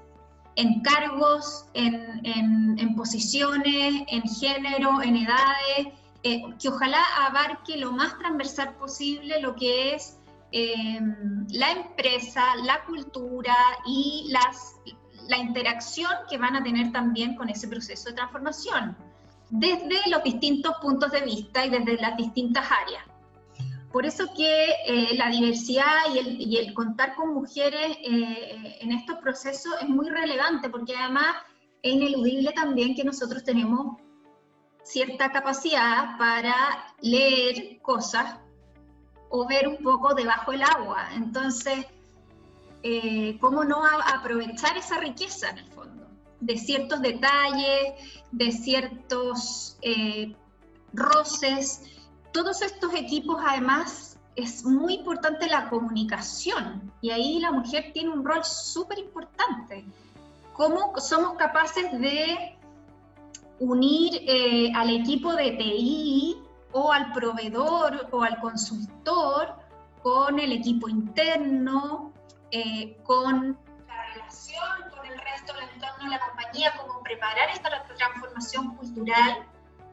en 0.54 0.80
cargos, 0.80 1.66
en, 1.74 2.20
en, 2.22 2.94
posiciones, 2.94 4.04
en 4.06 4.22
género, 4.22 5.02
en 5.02 5.16
edades, 5.16 5.88
eh, 6.22 6.42
que 6.60 6.68
ojalá 6.68 7.02
abarque 7.26 7.76
lo 7.78 7.90
más 7.90 8.16
transversal 8.16 8.76
posible 8.76 9.40
lo 9.40 9.56
que 9.56 9.96
es 9.96 10.18
eh, 10.52 11.00
la 11.50 11.72
empresa, 11.72 12.54
la 12.62 12.84
cultura 12.84 13.56
y 13.86 14.28
las, 14.30 14.76
la 15.28 15.38
interacción 15.38 16.12
que 16.30 16.38
van 16.38 16.54
a 16.54 16.62
tener 16.62 16.92
también 16.92 17.34
con 17.34 17.48
ese 17.48 17.66
proceso 17.66 18.10
de 18.10 18.14
transformación, 18.14 18.96
desde 19.50 19.98
los 20.10 20.22
distintos 20.22 20.76
puntos 20.80 21.10
de 21.10 21.22
vista 21.22 21.66
y 21.66 21.70
desde 21.70 21.96
las 21.96 22.16
distintas 22.16 22.68
áreas. 22.70 23.17
Por 23.92 24.04
eso 24.04 24.26
que 24.36 24.70
eh, 24.86 25.16
la 25.16 25.30
diversidad 25.30 26.12
y 26.12 26.58
el, 26.58 26.74
contar 26.74 27.14
con 27.14 27.32
mujeres 27.32 27.96
eh, 28.04 28.78
en 28.80 28.92
estos 28.92 29.18
procesos 29.18 29.72
es 29.80 29.88
muy 29.88 30.10
relevante, 30.10 30.68
porque 30.68 30.94
además 30.94 31.36
es 31.82 31.94
ineludible 31.94 32.52
también 32.52 32.94
que 32.94 33.04
nosotros 33.04 33.44
tenemos 33.44 33.96
cierta 34.82 35.30
capacidad 35.30 36.18
para 36.18 36.54
leer 37.00 37.80
cosas 37.80 38.38
o 39.30 39.46
ver 39.46 39.68
un 39.68 39.78
poco 39.78 40.14
debajo 40.14 40.52
del 40.52 40.62
agua. 40.62 41.08
Entonces, 41.14 41.86
eh, 42.82 43.38
¿cómo 43.40 43.64
no 43.64 43.82
aprovechar 43.84 44.76
esa 44.76 44.98
riqueza 44.98 45.50
en 45.50 45.58
el 45.58 45.66
fondo? 45.72 46.06
De 46.40 46.56
ciertos 46.56 47.02
detalles, 47.02 47.94
de 48.32 48.52
ciertos 48.52 49.76
eh, 49.82 50.34
roces 50.92 51.82
todos 52.32 52.62
estos 52.62 52.94
equipos 52.94 53.40
además 53.46 54.18
es 54.36 54.64
muy 54.64 54.94
importante 54.94 55.48
la 55.48 55.68
comunicación 55.68 56.92
y 57.00 57.10
ahí 57.10 57.40
la 57.40 57.50
mujer 57.50 57.90
tiene 57.92 58.10
un 58.10 58.24
rol 58.24 58.44
súper 58.44 58.98
importante. 58.98 59.84
¿Cómo 60.52 60.92
somos 60.98 61.36
capaces 61.36 61.90
de 62.00 62.56
unir 63.58 64.22
eh, 64.26 64.70
al 64.74 64.90
equipo 64.90 65.34
de 65.34 65.52
TI 65.52 66.42
o 66.72 66.92
al 66.92 67.12
proveedor 67.12 68.08
o 68.12 68.22
al 68.22 68.38
consultor 68.40 69.54
con 70.02 70.38
el 70.38 70.52
equipo 70.52 70.88
interno, 70.88 72.12
eh, 72.50 72.96
con 73.02 73.58
la 73.86 74.06
relación 74.14 74.90
con 74.96 75.04
el 75.04 75.18
resto 75.18 75.52
en 75.60 75.80
torno 75.80 76.06
a 76.06 76.08
la 76.08 76.20
compañía, 76.20 76.72
cómo 76.76 77.02
preparar 77.02 77.50
esta 77.50 77.70
transformación 77.96 78.76
cultural 78.76 79.46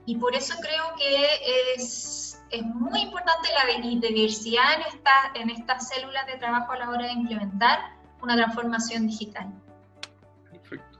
y 0.05 0.15
por 0.17 0.35
eso 0.35 0.55
creo 0.61 0.83
que 0.97 1.73
es, 1.75 2.43
es 2.51 2.63
muy 2.63 3.01
importante 3.01 3.49
la 3.53 3.99
diversidad 3.99 4.75
en, 4.75 4.81
esta, 4.81 5.11
en 5.33 5.49
estas 5.49 5.89
células 5.89 6.25
de 6.27 6.37
trabajo 6.37 6.71
a 6.73 6.77
la 6.77 6.89
hora 6.89 7.07
de 7.07 7.13
implementar 7.13 7.79
una 8.21 8.35
transformación 8.35 9.07
digital. 9.07 9.51
Perfecto. 10.51 10.99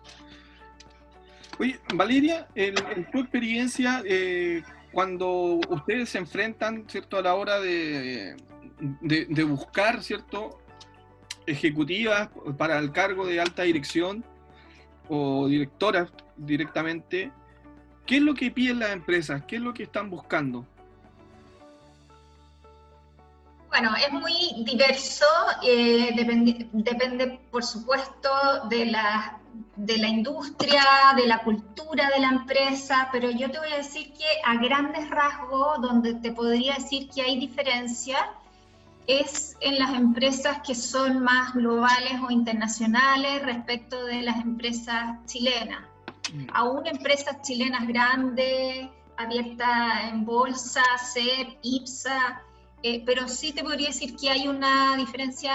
Oye, 1.59 1.79
Valeria, 1.93 2.47
en, 2.55 2.75
tu 3.11 3.19
experiencia, 3.19 4.01
eh, 4.05 4.63
cuando 4.91 5.59
ustedes 5.69 6.09
se 6.09 6.17
enfrentan, 6.17 6.85
¿cierto?, 6.89 7.17
a 7.17 7.21
la 7.21 7.35
hora 7.35 7.59
de, 7.59 8.35
de, 9.01 9.25
de 9.25 9.43
buscar, 9.43 10.01
¿cierto?, 10.01 10.59
ejecutivas 11.45 12.29
para 12.57 12.79
el 12.79 12.91
cargo 12.91 13.25
de 13.27 13.39
alta 13.39 13.63
dirección 13.63 14.25
o 15.07 15.47
directoras 15.47 16.11
directamente, 16.35 17.31
¿qué 18.05 18.17
es 18.17 18.21
lo 18.21 18.33
que 18.33 18.51
piden 18.51 18.79
las 18.79 18.91
empresas? 18.91 19.43
¿Qué 19.47 19.57
es 19.57 19.61
lo 19.61 19.73
que 19.73 19.83
están 19.83 20.09
buscando? 20.09 20.65
Bueno, 23.69 23.93
es 23.95 24.11
muy 24.13 24.63
diverso, 24.63 25.25
eh, 25.61 26.13
depende, 26.15 26.69
depende, 26.71 27.39
por 27.51 27.63
supuesto 27.65 28.29
de 28.69 28.85
la, 28.85 29.37
de 29.75 29.97
la 29.97 30.07
industria, 30.07 30.81
de 31.17 31.27
la 31.27 31.39
cultura 31.39 32.09
de 32.09 32.21
la 32.21 32.29
empresa, 32.29 33.09
pero 33.11 33.29
yo 33.31 33.51
te 33.51 33.59
voy 33.59 33.73
a 33.73 33.77
decir 33.77 34.13
que 34.13 34.25
a 34.45 34.55
grandes 34.55 35.09
rasgos, 35.09 35.81
donde 35.81 36.13
te 36.13 36.31
podría 36.31 36.75
decir 36.75 37.09
que 37.09 37.21
hay 37.21 37.37
diferencia, 37.37 38.17
es 39.07 39.57
en 39.59 39.77
las 39.77 39.93
empresas 39.93 40.61
que 40.65 40.73
son 40.73 41.21
más 41.21 41.53
globales 41.53 42.13
o 42.25 42.31
internacionales 42.31 43.43
respecto 43.43 44.05
de 44.05 44.21
las 44.21 44.37
empresas 44.37 45.17
chilenas. 45.25 45.83
Aún 46.53 46.87
empresas 46.87 47.41
chilenas 47.41 47.87
grandes, 47.87 48.89
abiertas 49.17 50.11
en 50.11 50.25
bolsa, 50.25 50.83
CEP, 51.13 51.59
IPSA, 51.61 52.41
eh, 52.83 53.03
pero 53.05 53.27
sí 53.27 53.53
te 53.53 53.63
podría 53.63 53.87
decir 53.87 54.15
que 54.15 54.29
hay 54.29 54.47
una 54.47 54.95
diferencia 54.97 55.53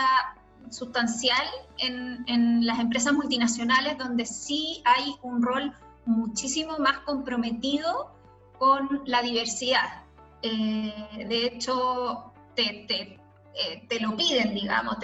sustancial 0.70 1.46
en, 1.78 2.64
las 2.64 2.78
empresas 2.78 3.12
multinacionales 3.12 3.98
donde 3.98 4.24
sí 4.26 4.82
hay 4.84 5.14
un 5.22 5.42
rol 5.42 5.72
muchísimo 6.06 6.78
más 6.78 6.98
comprometido 6.98 8.12
con 8.58 9.02
la 9.06 9.22
diversidad. 9.22 10.04
Eh, 10.42 11.26
de 11.28 11.46
hecho, 11.46 12.32
eh, 12.56 13.16
te 13.88 14.00
lo 14.00 14.16
piden, 14.16 14.54
digamos. 14.54 14.96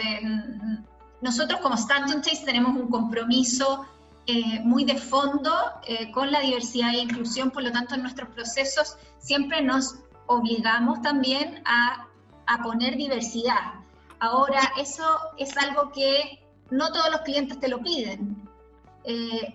nosotros 1.20 1.60
como 1.60 1.74
Stanton 1.74 2.22
Chase 2.22 2.44
tenemos 2.44 2.76
un 2.76 2.88
compromiso 2.88 3.86
eh, 4.26 4.60
muy 4.60 4.84
de 4.84 4.96
fondo 4.96 5.52
eh, 5.86 6.10
con 6.10 6.30
la 6.30 6.40
diversidad 6.40 6.94
e 6.94 6.98
inclusión, 6.98 7.50
por 7.50 7.62
lo 7.62 7.72
tanto 7.72 7.94
en 7.94 8.02
nuestros 8.02 8.28
procesos 8.30 8.96
siempre 9.18 9.62
nos 9.62 9.96
obligamos 10.26 11.00
también 11.02 11.62
a, 11.64 12.08
a 12.46 12.62
poner 12.62 12.96
diversidad. 12.96 13.74
Ahora, 14.18 14.60
eso 14.78 15.04
es 15.38 15.56
algo 15.56 15.92
que 15.92 16.44
no 16.70 16.90
todos 16.90 17.10
los 17.10 17.20
clientes 17.20 17.60
te 17.60 17.68
lo 17.68 17.80
piden, 17.80 18.42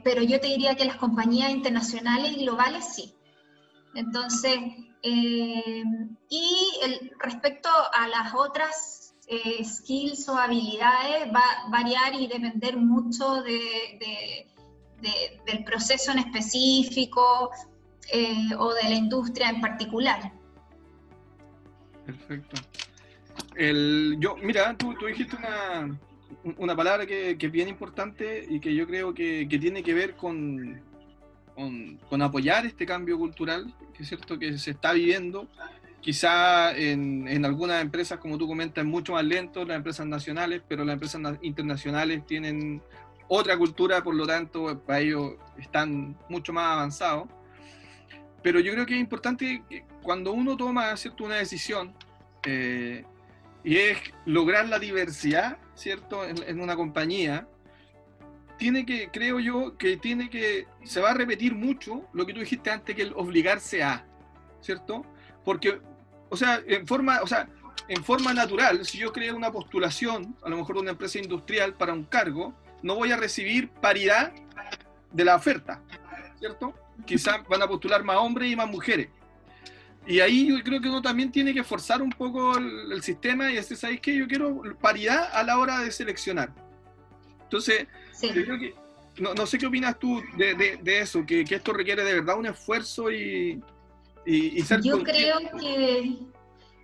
pero 0.03 0.21
yo 0.21 0.39
te 0.39 0.47
diría 0.47 0.75
que 0.75 0.85
las 0.85 0.95
compañías 0.95 1.49
internacionales 1.49 2.31
y 2.37 2.45
globales 2.45 2.85
sí. 2.85 3.13
Entonces, 3.95 4.57
eh, 5.03 5.83
y 6.29 6.71
el, 6.83 7.11
respecto 7.19 7.69
a 7.93 8.07
las 8.07 8.33
otras 8.35 9.15
eh, 9.27 9.63
skills 9.63 10.29
o 10.29 10.37
habilidades, 10.37 11.33
va 11.33 11.41
a 11.41 11.69
variar 11.69 12.13
y 12.13 12.27
depender 12.27 12.77
mucho 12.77 13.41
de, 13.41 14.47
del 15.01 15.63
proceso 15.63 16.11
en 16.11 16.19
específico 16.19 17.51
eh, 18.11 18.49
o 18.57 18.73
de 18.73 18.83
la 18.83 18.95
industria 18.95 19.49
en 19.49 19.61
particular. 19.61 20.31
Perfecto. 22.05 22.61
El, 23.55 24.17
yo, 24.19 24.35
mira, 24.37 24.75
tú, 24.77 24.93
tú 24.95 25.05
dijiste 25.05 25.35
una, 25.35 25.99
una 26.57 26.75
palabra 26.75 27.05
que, 27.05 27.37
que, 27.37 27.45
es 27.47 27.51
bien 27.51 27.67
importante 27.67 28.45
y 28.49 28.59
que 28.59 28.73
yo 28.73 28.87
creo 28.87 29.13
que, 29.13 29.47
que 29.49 29.59
tiene 29.59 29.83
que 29.83 29.93
ver 29.93 30.15
con, 30.15 30.81
con, 32.09 32.21
apoyar 32.21 32.65
este 32.65 32.85
cambio 32.85 33.17
cultural, 33.17 33.73
que 33.93 34.03
es 34.03 34.09
cierto 34.09 34.39
que 34.39 34.57
se 34.57 34.71
está 34.71 34.93
viviendo. 34.93 35.47
Quizá 35.99 36.75
en, 36.75 37.27
en, 37.27 37.45
algunas 37.45 37.81
empresas, 37.81 38.19
como 38.19 38.37
tú 38.37 38.47
comentas, 38.47 38.83
mucho 38.83 39.13
más 39.13 39.23
lento, 39.23 39.63
las 39.65 39.77
empresas 39.77 40.07
nacionales, 40.07 40.61
pero 40.67 40.83
las 40.83 40.93
empresas 40.93 41.21
internacionales 41.43 42.25
tienen 42.25 42.81
otra 43.27 43.57
cultura, 43.57 44.03
por 44.03 44.15
lo 44.15 44.25
tanto, 44.25 44.79
para 44.85 44.99
ellos 44.99 45.33
están 45.57 46.17
mucho 46.29 46.53
más 46.53 46.73
avanzados. 46.73 47.27
Pero 48.43 48.59
yo 48.59 48.73
creo 48.73 48.85
que 48.85 48.95
es 48.95 48.99
importante 48.99 49.63
que 49.69 49.85
cuando 50.01 50.31
uno 50.31 50.57
toma 50.57 50.95
¿cierto? 50.97 51.23
una 51.23 51.35
decisión 51.35 51.93
eh, 52.45 53.05
y 53.63 53.77
es 53.77 53.99
lograr 54.25 54.67
la 54.67 54.79
diversidad, 54.79 55.57
¿cierto? 55.75 56.25
En, 56.25 56.41
en 56.43 56.59
una 56.59 56.75
compañía, 56.75 57.47
tiene 58.57 58.85
que, 58.85 59.09
creo 59.09 59.39
yo, 59.39 59.75
que 59.75 59.97
tiene 59.97 60.29
que, 60.29 60.67
se 60.83 61.01
va 61.01 61.11
a 61.11 61.13
repetir 61.15 61.55
mucho 61.55 62.07
lo 62.13 62.27
que 62.27 62.33
tú 62.33 62.41
dijiste 62.41 62.69
antes, 62.69 62.95
que 62.95 63.01
el 63.01 63.13
obligarse 63.15 63.81
a, 63.81 64.05
¿cierto? 64.61 65.03
Porque, 65.43 65.79
o 66.29 66.37
sea, 66.37 66.61
en 66.67 66.85
forma, 66.85 67.21
o 67.23 67.27
sea, 67.27 67.49
en 67.87 68.03
forma 68.03 68.33
natural, 68.33 68.85
si 68.85 68.99
yo 68.99 69.11
creo 69.11 69.35
una 69.35 69.51
postulación, 69.51 70.35
a 70.43 70.49
lo 70.49 70.57
mejor 70.57 70.75
de 70.75 70.81
una 70.83 70.91
empresa 70.91 71.17
industrial 71.17 71.73
para 71.73 71.93
un 71.93 72.03
cargo, 72.03 72.53
no 72.83 72.95
voy 72.95 73.11
a 73.11 73.17
recibir 73.17 73.69
paridad 73.69 74.31
de 75.11 75.25
la 75.25 75.35
oferta, 75.35 75.81
¿cierto? 76.39 76.73
Quizás 77.05 77.47
van 77.47 77.61
a 77.61 77.67
postular 77.67 78.03
más 78.03 78.17
hombres 78.17 78.51
y 78.51 78.55
más 78.55 78.69
mujeres. 78.69 79.09
Y 80.07 80.19
ahí 80.19 80.47
yo 80.47 80.63
creo 80.63 80.81
que 80.81 80.89
uno 80.89 81.01
también 81.01 81.31
tiene 81.31 81.53
que 81.53 81.63
forzar 81.63 82.01
un 82.01 82.09
poco 82.09 82.57
el, 82.57 83.01
sistema 83.03 83.51
y 83.51 83.55
decir, 83.55 83.77
¿sabéis 83.77 84.01
qué? 84.01 84.15
Yo 84.15 84.27
quiero 84.27 84.61
paridad 84.79 85.29
a 85.31 85.43
la 85.43 85.59
hora 85.59 85.79
de 85.79 85.91
seleccionar. 85.91 86.51
Entonces, 87.43 87.87
no, 89.17 89.45
sé 89.45 89.57
qué 89.57 89.67
opinas 89.67 89.99
tú 89.99 90.21
de, 90.37 90.99
eso, 90.99 91.25
que, 91.25 91.41
esto 91.41 91.73
requiere 91.73 92.03
de 92.03 92.15
verdad 92.15 92.37
un 92.37 92.47
esfuerzo 92.47 93.11
y, 93.11 93.61
y, 94.25 94.63
Yo 94.81 95.03
creo 95.03 95.39
que, 95.59 96.17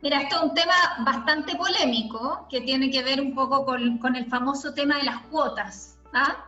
mira, 0.01 0.21
esto 0.21 0.37
es 0.37 0.43
un 0.43 0.53
tema 0.53 0.73
bastante 0.99 1.55
polémico, 1.55 2.47
que 2.49 2.61
tiene 2.61 2.89
que 2.89 3.03
ver 3.03 3.21
un 3.21 3.33
poco 3.33 3.65
con, 3.65 4.15
el 4.15 4.25
famoso 4.29 4.73
tema 4.73 4.97
de 4.97 5.03
las 5.03 5.21
cuotas. 5.27 5.97
¿ah? 6.13 6.45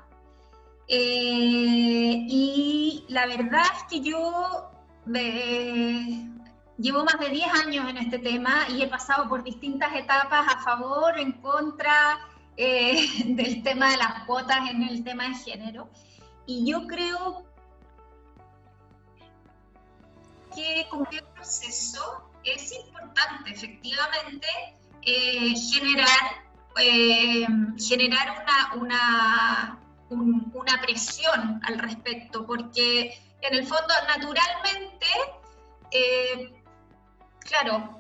Eh, 0.88 2.26
y 2.28 3.06
la 3.10 3.28
verdad 3.28 3.64
es 3.76 3.84
que 3.90 4.02
yo 4.02 4.72
llevo 6.78 7.04
más 7.04 7.20
de 7.20 7.30
10 7.30 7.54
años 7.66 7.90
en 7.90 7.98
este 7.98 8.20
tema 8.20 8.68
y 8.70 8.82
he 8.82 8.88
pasado 8.88 9.28
por 9.28 9.44
distintas 9.44 9.94
etapas 9.96 10.48
a 10.48 10.60
favor, 10.62 11.20
en 11.20 11.34
contra, 11.34 12.20
eh, 12.58 13.08
del 13.26 13.64
tema 13.64 13.92
de 13.92 13.98
las 13.98 14.24
cuotas 14.26 14.70
en 14.70 14.84
el 14.84 15.04
tema 15.04 15.28
de 15.28 15.36
género. 15.36 15.90
Y 16.46 16.70
yo 16.70 16.88
creo 16.88 17.46
que 20.56 20.88
como 20.90 21.06
el 21.12 21.24
proceso 21.36 22.29
es 22.44 22.72
importante, 22.72 23.52
efectivamente, 23.52 24.48
eh, 25.02 25.54
generar, 25.72 26.44
eh, 26.78 27.48
generar 27.78 28.46
una, 28.76 29.80
una, 30.10 30.82
presión 30.82 31.62
al 31.64 31.80
respecto, 31.80 32.46
porque 32.46 33.22
en 33.42 33.54
el 33.54 33.66
fondo, 33.66 33.94
naturalmente, 34.08 35.08
claro, 37.40 38.00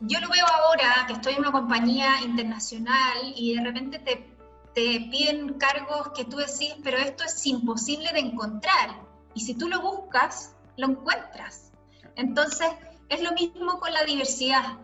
yo 0.00 0.20
lo 0.20 0.28
veo 0.28 0.46
ahora 0.46 1.04
que 1.06 1.14
estoy 1.14 1.34
en 1.34 1.40
una 1.40 1.52
compañía 1.52 2.20
internacional 2.22 3.32
y 3.34 3.56
de 3.56 3.64
repente 3.64 3.98
te, 3.98 4.38
te 4.74 5.08
piden 5.10 5.54
cargos 5.54 6.10
que 6.14 6.24
tú 6.24 6.36
decís, 6.36 6.74
pero 6.84 6.98
esto 6.98 7.24
es 7.24 7.46
imposible 7.46 8.12
de 8.12 8.20
encontrar. 8.20 9.02
Y 9.34 9.40
si 9.40 9.54
tú 9.54 9.68
lo 9.68 9.80
buscas, 9.80 10.54
lo 10.76 10.86
encuentras. 10.86 11.72
Entonces, 12.14 12.68
es 13.08 13.22
lo 13.22 13.32
mismo 13.32 13.78
con 13.78 13.92
la 13.92 14.04
diversidad. 14.04 14.78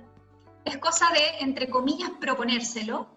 Es 0.65 0.79
cosa 0.79 1.11
de, 1.13 1.45
entre 1.45 1.69
comillas, 1.69 2.11
proponérselo. 2.21 3.09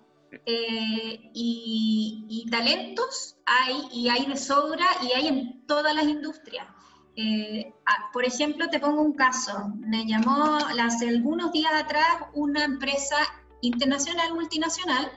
Eh, 0.45 1.31
y, 1.33 2.45
talentos 2.51 3.37
hay, 3.45 3.87
y 3.91 4.09
hay 4.09 4.25
de 4.25 4.35
sobra, 4.37 4.85
y 5.01 5.13
hay 5.13 5.27
en 5.27 5.65
todas 5.65 5.93
las 5.95 6.05
industrias. 6.05 6.67
Eh, 7.15 7.73
por 8.13 8.25
ejemplo, 8.25 8.69
te 8.69 8.79
pongo 8.79 9.01
un 9.01 9.13
caso. 9.13 9.71
Me 9.79 10.05
llamó 10.05 10.57
hace 10.79 11.09
algunos 11.09 11.51
días 11.51 11.71
atrás 11.73 12.05
una 12.33 12.63
empresa 12.63 13.17
internacional, 13.61 14.33
multinacional, 14.33 15.11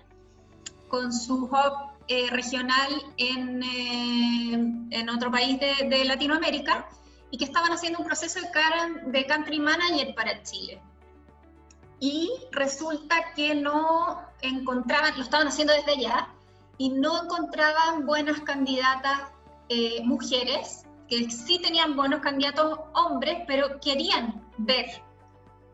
con 0.88 1.12
su 1.12 1.44
hub 1.44 1.90
eh, 2.08 2.26
regional 2.30 2.90
en, 3.18 5.08
otro 5.08 5.30
país 5.30 5.58
de, 5.60 6.04
Latinoamérica 6.04 6.88
y 7.30 7.38
que 7.38 7.44
estaban 7.44 7.72
haciendo 7.72 8.00
un 8.00 8.06
proceso 8.06 8.40
de, 8.40 9.26
country 9.26 9.60
manager 9.60 10.14
para 10.14 10.42
Chile. 10.42 10.80
Y 12.00 12.30
resulta 12.52 13.32
que 13.34 13.54
no 13.54 14.22
encontraban, 14.40 15.16
lo 15.16 15.22
estaban 15.22 15.48
haciendo 15.48 15.72
desde 15.74 15.92
allá, 15.92 16.28
y 16.78 16.88
no 16.88 17.24
encontraban 17.24 18.06
buenas 18.06 18.40
candidatas 18.40 19.20
eh, 19.68 20.02
mujeres, 20.04 20.84
que 21.08 21.30
sí 21.30 21.58
tenían 21.58 21.96
buenos 21.96 22.20
candidatos 22.20 22.78
hombres, 22.94 23.42
pero 23.46 23.78
querían 23.80 24.42
ver 24.56 24.86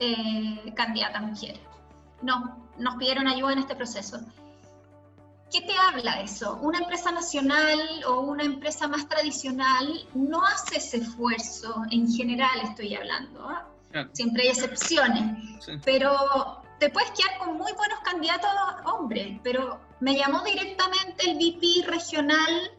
eh, 0.01 0.73
candidatas 0.75 1.23
mujeres. 1.23 1.61
No, 2.23 2.67
nos 2.79 2.97
pidieron 2.97 3.29
ayuda 3.29 3.53
en 3.53 3.59
este 3.61 3.77
proceso. 3.77 4.19
¿Qué 5.51 5.61
te 5.61 5.77
habla 5.77 6.21
eso? 6.21 6.59
Una 6.61 6.79
empresa 6.79 7.13
nacional 7.13 7.79
o 8.09 8.21
una 8.21 8.43
empresa 8.43 8.89
más 8.89 9.09
tradicional 9.09 10.07
no 10.15 10.45
hace 10.45 10.79
ese 10.79 10.99
esfuerzo, 10.99 11.83
en 11.91 12.11
general 12.13 12.61
estoy 12.63 12.95
hablando. 12.95 13.49
¿ah? 13.49 13.67
Siempre 14.13 14.43
hay 14.43 14.49
excepciones, 14.49 15.69
pero 15.85 16.63
te 16.79 16.91
puedes 16.91 17.11
quedar 17.13 17.39
con 17.39 17.57
muy 17.57 17.73
buenos 17.73 18.01
candidatos 18.01 18.51
hombres, 18.85 19.39
pero 19.43 19.81
me 20.01 20.17
llamó 20.17 20.43
directamente 20.43 21.31
el 21.31 21.37
VP 21.37 21.87
regional, 21.87 22.73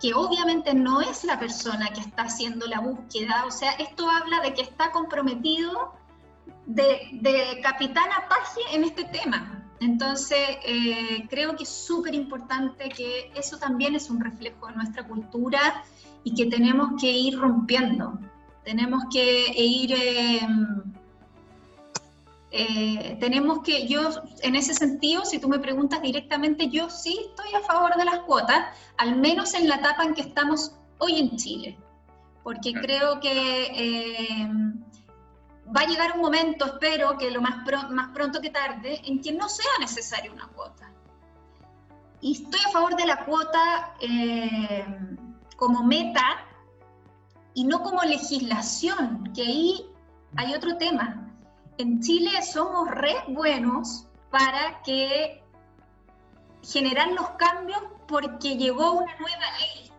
que 0.00 0.14
obviamente 0.14 0.74
no 0.74 1.00
es 1.00 1.24
la 1.24 1.38
persona 1.38 1.88
que 1.92 2.00
está 2.00 2.22
haciendo 2.22 2.66
la 2.66 2.80
búsqueda, 2.80 3.44
o 3.46 3.50
sea, 3.50 3.72
esto 3.72 4.08
habla 4.08 4.40
de 4.40 4.54
que 4.54 4.62
está 4.62 4.90
comprometido 4.90 5.94
de, 6.66 7.08
de 7.12 7.60
capitán 7.62 8.08
Apache 8.12 8.60
en 8.72 8.84
este 8.84 9.04
tema. 9.04 9.61
Entonces, 9.82 10.38
eh, 10.64 11.26
creo 11.28 11.56
que 11.56 11.64
es 11.64 11.68
súper 11.68 12.14
importante 12.14 12.88
que 12.88 13.32
eso 13.34 13.58
también 13.58 13.96
es 13.96 14.10
un 14.10 14.20
reflejo 14.20 14.68
de 14.68 14.76
nuestra 14.76 15.06
cultura 15.08 15.82
y 16.22 16.34
que 16.34 16.46
tenemos 16.46 17.00
que 17.00 17.10
ir 17.10 17.36
rompiendo. 17.36 18.16
Tenemos 18.64 19.02
que 19.12 19.46
ir, 19.56 19.92
eh, 19.92 20.40
eh, 22.52 23.16
tenemos 23.18 23.62
que, 23.64 23.88
yo 23.88 24.08
en 24.42 24.54
ese 24.54 24.72
sentido, 24.72 25.24
si 25.24 25.40
tú 25.40 25.48
me 25.48 25.58
preguntas 25.58 26.00
directamente, 26.00 26.68
yo 26.68 26.88
sí 26.88 27.18
estoy 27.30 27.52
a 27.54 27.66
favor 27.66 27.96
de 27.96 28.04
las 28.04 28.20
cuotas, 28.20 28.66
al 28.98 29.16
menos 29.16 29.52
en 29.54 29.68
la 29.68 29.76
etapa 29.76 30.04
en 30.04 30.14
que 30.14 30.20
estamos 30.20 30.76
hoy 30.98 31.18
en 31.18 31.36
Chile, 31.36 31.76
porque 32.44 32.72
creo 32.72 33.18
que 33.18 34.46
va 35.74 35.82
a 35.82 35.86
llegar 35.86 36.12
un 36.12 36.20
momento, 36.20 36.66
espero 36.66 37.16
que 37.16 37.30
lo 37.30 37.40
más, 37.40 37.64
más 37.90 38.08
pronto 38.10 38.40
que 38.40 38.50
tarde, 38.50 39.00
en 39.04 39.20
que 39.20 39.32
no 39.32 39.48
sea 39.48 39.70
necesaria 39.80 40.30
una 40.32 40.46
cuota. 40.48 40.90
Y 42.20 42.42
estoy 42.42 42.60
a 42.66 42.70
favor 42.70 42.94
de 42.96 43.06
la 43.06 43.24
cuota 43.24 43.94
eh, 44.00 44.86
como 45.56 45.82
meta 45.82 46.44
y 47.54 47.64
no 47.64 47.82
como 47.82 48.02
legislación, 48.02 49.32
que 49.34 49.42
ahí 49.42 49.86
hay 50.36 50.54
otro 50.54 50.76
tema. 50.76 51.28
En 51.78 52.00
Chile 52.00 52.30
somos 52.42 52.90
re 52.90 53.16
buenos 53.28 54.06
para 54.30 54.82
que 54.82 55.42
generar 56.62 57.08
los 57.12 57.30
cambios 57.30 57.82
porque 58.06 58.56
llegó 58.56 58.92
una 58.92 59.16
nueva 59.16 59.58
ley. 59.58 59.92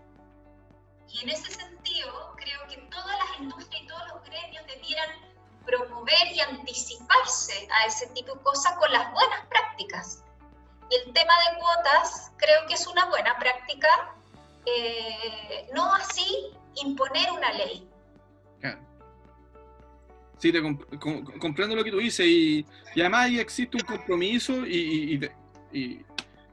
Y 1.09 1.23
en 1.23 1.29
ese 1.29 1.51
sentido, 1.51 2.36
creo 2.38 2.59
que 2.67 2.77
todas 2.89 3.17
las 3.19 3.39
industrias 3.41 3.83
y 3.83 3.88
todos 3.88 4.07
los 4.13 4.23
gremios 4.23 4.65
debieran 4.65 5.09
promover 5.65 6.28
y 6.34 6.39
anticiparse 6.39 7.67
a 7.71 7.88
ese 7.88 8.08
tipo 8.08 8.36
de 8.36 8.41
cosas 8.41 8.73
con 8.78 8.91
las 8.91 9.12
buenas 9.13 9.45
prácticas. 9.47 10.23
Y 10.89 10.95
el 10.95 11.13
tema 11.13 11.34
de 11.49 11.60
cuotas 11.60 12.32
creo 12.38 12.65
que 12.67 12.73
es 12.73 12.86
una 12.88 13.06
buena 13.06 13.38
práctica, 13.38 14.15
eh, 14.65 15.67
no 15.73 15.93
así 15.95 16.52
imponer 16.76 17.32
una 17.32 17.52
ley. 17.54 17.89
Sí, 20.39 20.52
te 20.52 20.62
comprendo 20.62 21.73
lo 21.73 21.86
que 21.86 21.91
tú 21.91 21.99
dices 21.99 22.26
y, 22.28 22.65
además 22.97 23.28
ahí 23.28 23.39
existe 23.39 23.78
un 23.78 23.84
compromiso 23.84 24.65
y, 24.67 25.32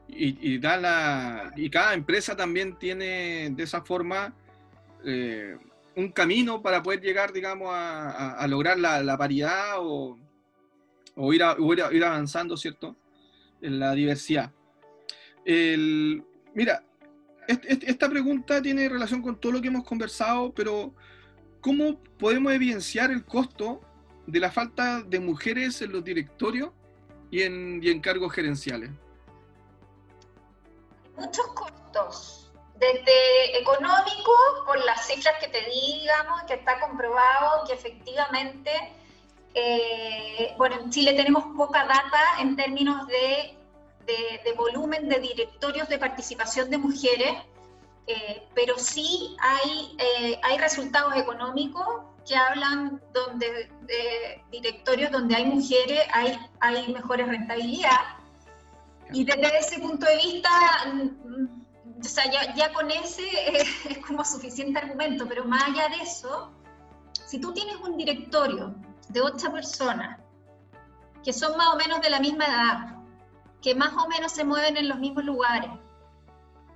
y, 0.07 0.57
da 0.59 0.77
la, 0.77 1.51
y 1.57 1.69
cada 1.69 1.93
empresa 1.93 2.33
también 2.33 2.79
tiene 2.79 3.49
de 3.49 3.63
esa 3.63 3.81
forma 3.81 4.33
eh, 5.03 5.57
un 5.95 6.11
camino 6.11 6.61
para 6.61 6.81
poder 6.81 7.01
llegar, 7.01 7.33
digamos, 7.33 7.69
a, 7.71 8.45
lograr 8.47 8.79
la, 8.79 9.17
paridad 9.17 9.75
o, 9.77 10.17
ir, 11.33 11.41
ir, 11.91 12.03
avanzando, 12.03 12.57
¿cierto? 12.57 12.95
En 13.61 13.79
la 13.79 13.93
diversidad. 13.93 14.51
mira, 15.45 16.83
esta 17.47 18.09
pregunta 18.09 18.61
tiene 18.61 18.87
relación 18.87 19.21
con 19.21 19.39
todo 19.39 19.53
lo 19.53 19.61
que 19.61 19.67
hemos 19.67 19.83
conversado, 19.83 20.53
pero 20.53 20.93
¿cómo 21.59 22.01
podemos 22.17 22.53
evidenciar 22.53 23.11
el 23.11 23.25
costo 23.25 23.81
de 24.27 24.39
la 24.39 24.51
falta 24.51 25.01
de 25.01 25.19
mujeres 25.19 25.81
en 25.81 25.91
los 25.91 26.03
directorios 26.03 26.71
y 27.29 27.41
en, 27.41 27.79
y 27.83 27.89
en 27.89 27.99
cargos 27.99 28.31
gerenciales? 28.31 28.91
Muchos 31.17 31.45
costos 31.53 32.40
desde 32.81 33.59
económico, 33.59 34.33
por 34.65 34.83
las 34.83 35.05
cifras 35.05 35.35
que 35.39 35.47
te 35.49 35.61
digamos, 35.69 36.41
que 36.47 36.55
está 36.55 36.79
comprobado 36.79 37.63
que 37.67 37.73
efectivamente, 37.73 38.71
eh, 39.53 40.55
bueno, 40.57 40.79
en 40.81 40.89
Chile 40.89 41.13
tenemos 41.13 41.43
poca 41.55 41.85
data 41.85 42.39
en 42.39 42.55
términos 42.55 43.05
de, 43.07 43.55
de, 44.43 44.53
volumen 44.53 45.07
de 45.07 45.19
directorios 45.19 45.87
de 45.89 45.99
participación 45.99 46.71
de 46.71 46.79
mujeres, 46.79 47.33
eh, 48.07 48.47
pero 48.55 48.77
sí 48.79 49.37
hay, 49.39 49.95
eh, 49.99 50.39
hay 50.41 50.57
resultados 50.57 51.15
económicos 51.15 51.85
que 52.27 52.35
hablan 52.35 52.99
donde 53.13 53.69
de 53.81 54.43
directorios 54.51 55.11
donde 55.11 55.35
hay 55.35 55.45
mujeres, 55.45 56.01
hay, 56.13 56.37
hay 56.59 56.91
mejores 56.91 57.27
rentabilidad. 57.27 58.17
Y 59.13 59.23
desde 59.23 59.57
ese 59.59 59.79
punto 59.79 60.05
de 60.05 60.15
vista, 60.15 60.49
o 62.01 62.09
sea, 62.09 62.23
ya, 62.55 62.73
con 62.73 62.89
ese 62.89 63.23
es 63.89 63.97
como 64.05 64.25
suficiente 64.25 64.79
argumento, 64.79 65.27
pero 65.27 65.45
más 65.45 65.63
allá 65.63 65.89
de 65.89 66.03
eso, 66.03 66.51
si 67.25 67.39
tú 67.39 67.53
tienes 67.53 67.75
un 67.77 67.97
directorio 67.97 68.75
de 69.09 69.21
ocho 69.21 69.51
personas 69.51 70.19
que 71.23 71.33
son 71.33 71.55
más 71.57 71.67
o 71.73 71.77
menos 71.77 72.01
de 72.01 72.09
la 72.09 72.19
misma 72.19 72.45
edad, 72.45 72.95
que 73.61 73.75
más 73.75 73.93
o 73.93 74.07
menos 74.07 74.31
se 74.31 74.43
mueven 74.43 74.77
en 74.77 74.89
los 74.89 74.97
mismos 74.99 75.23
lugares, 75.23 75.69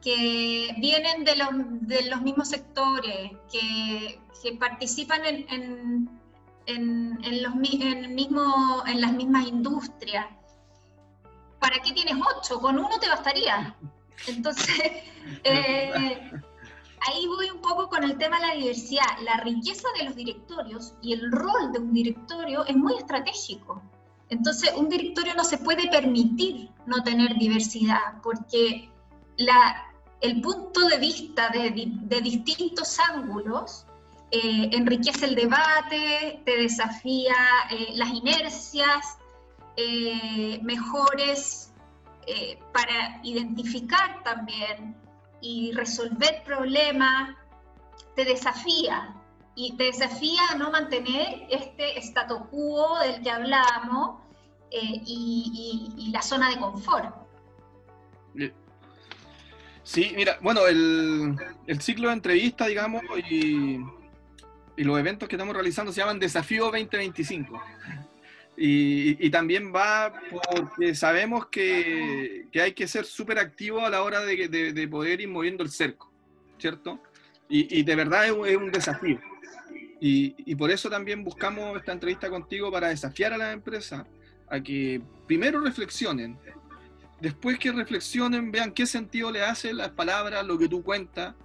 que 0.02 0.76
vienen 0.78 1.24
de 1.24 1.36
los, 1.36 2.22
mismos 2.22 2.50
sectores, 2.50 3.32
que, 3.52 4.22
participan 4.60 5.22
en 5.26 6.10
las 7.42 7.56
mismas 9.14 9.48
industrias, 9.48 10.28
¿para 11.66 11.80
qué 11.80 11.92
tienes 11.94 12.16
ocho? 12.38 12.60
Con 12.60 12.78
uno 12.78 13.00
te 13.00 13.10
bastaría. 13.10 13.76
Entonces, 14.28 14.80
eh, 15.44 15.92
ahí 17.08 17.28
voy 17.28 17.50
un 17.50 17.62
poco 17.62 17.90
con 17.90 18.04
el 18.04 18.18
tema 18.18 18.40
de 18.40 18.48
la 18.48 18.54
diversidad. 18.54 19.06
La 19.24 19.38
riqueza 19.38 19.88
de 19.98 20.06
los 20.06 20.16
directorios 20.16 20.94
y 21.02 21.14
el 21.14 21.32
rol 21.32 21.72
de 21.74 21.80
un 21.80 21.94
directorio 21.94 22.66
es 22.66 22.76
muy 22.76 22.96
estratégico. 22.96 23.82
Entonces, 24.30 24.72
un 24.76 24.90
directorio 24.90 25.36
no 25.36 25.44
se 25.44 25.60
puede 25.60 25.88
permitir 25.90 26.70
no 26.88 27.04
tener 27.04 27.36
diversidad, 27.36 28.22
porque 28.24 28.90
la, 29.38 29.86
el 30.22 30.42
punto 30.42 30.88
de 30.88 30.98
vista 30.98 31.50
de, 31.50 31.72
de 31.86 32.22
distintos 32.22 32.98
ángulos 33.00 33.86
eh, 34.32 34.70
enriquece 34.72 35.26
el 35.26 35.36
debate, 35.36 36.42
te 36.44 36.58
desafía 36.58 37.36
eh, 37.70 37.90
las 37.94 38.10
inercias, 38.10 39.18
mejores 40.62 41.74
eh, 42.28 42.60
para 42.74 43.20
identificar 43.24 44.24
también 44.24 44.96
y 45.42 45.72
resolver 45.74 46.44
problemas, 46.44 47.36
te 48.16 48.26
desafía 48.26 49.16
y 49.56 49.76
te 49.78 49.86
desafía 49.86 50.42
a 50.52 50.56
no 50.56 50.72
mantener 50.72 51.48
este 51.50 51.98
status 52.00 52.40
quo 52.50 53.00
del 53.00 53.22
que 53.22 53.30
hablábamos 53.30 54.22
eh, 54.72 55.02
y, 55.06 56.10
la 56.12 56.22
zona 56.22 56.50
de 56.50 56.58
confort. 56.58 57.14
Sí, 59.84 60.14
mira, 60.16 60.40
bueno, 60.42 60.66
el, 60.66 61.36
el 61.68 61.82
ciclo 61.82 62.08
de 62.08 62.16
entrevistas, 62.16 62.68
digamos, 62.68 63.04
y, 63.30 63.80
y, 64.76 64.84
los 64.84 64.98
eventos 64.98 65.30
que 65.30 65.36
estamos 65.36 65.54
realizando 65.54 65.92
se 65.92 66.02
llaman 66.02 66.18
Desafío 66.18 66.66
2025. 66.66 67.62
Y, 68.58 69.30
también 69.32 69.74
va 69.74 70.14
porque 70.32 70.96
sabemos 70.96 71.48
que, 71.48 72.48
hay 72.54 72.74
que 72.74 72.88
ser 72.88 73.06
súper 73.06 73.40
activo 73.40 73.82
a 73.82 73.90
la 73.90 74.02
hora 74.02 74.22
de, 74.22 74.88
poder 74.90 75.22
ir 75.22 75.28
moviendo 75.28 75.64
el 75.64 75.70
cerco, 75.70 76.12
¿cierto? 76.58 77.02
Y, 77.50 77.84
de 77.84 77.96
verdad 77.96 78.26
es, 78.26 78.58
un 78.58 78.72
desafío. 78.72 79.20
Y, 80.00 80.56
por 80.56 80.72
eso 80.72 80.90
también 80.90 81.24
buscamos 81.24 81.78
esta 81.78 81.92
entrevista 81.92 82.30
contigo 82.30 82.72
para 82.72 82.90
desafiar 82.90 83.34
a 83.34 83.38
las 83.38 83.54
empresas 83.54 84.06
a 84.48 84.62
que 84.62 85.02
primero 85.28 85.60
reflexionen, 85.60 86.38
después 87.20 87.58
que 87.60 87.72
reflexionen, 87.72 88.52
vean 88.52 88.72
qué 88.72 88.86
sentido 88.86 89.32
le 89.32 89.42
hacen 89.42 89.78
las 89.78 89.90
palabras, 89.90 90.46
lo 90.46 90.58
que 90.58 90.70
tú 90.70 90.84
cuentas, 90.84 91.36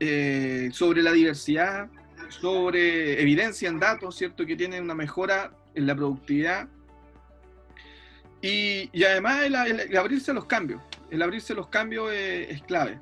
eh, 0.00 0.68
sobre 0.72 1.02
la 1.02 1.12
diversidad, 1.12 1.88
sobre 2.28 3.20
evidencia 3.22 3.68
en 3.68 3.78
datos, 3.78 4.16
¿cierto? 4.16 4.44
Que 4.44 4.56
tiene 4.56 4.80
una 4.80 4.94
mejora 4.94 5.52
en 5.74 5.86
la 5.86 5.94
productividad 5.94 6.68
y, 8.42 9.04
además 9.04 9.44
el, 9.44 9.96
abrirse 9.96 10.32
a 10.32 10.34
los 10.34 10.46
cambios. 10.46 10.82
el 11.10 11.22
abrirse 11.22 11.54
los 11.54 11.68
cambios 11.68 12.12
es, 12.12 12.60
clave. 12.62 12.98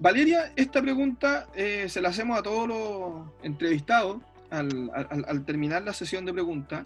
Valeria, 0.00 0.52
esta 0.56 0.82
pregunta 0.82 1.46
eh, 1.54 1.88
se 1.88 2.00
la 2.00 2.08
hacemos 2.08 2.36
a 2.36 2.42
todos 2.42 2.66
los 2.66 3.44
entrevistados 3.44 4.20
al, 4.50 5.44
terminar 5.46 5.82
la 5.82 5.92
sesión 5.92 6.24
de 6.24 6.32
preguntas. 6.32 6.84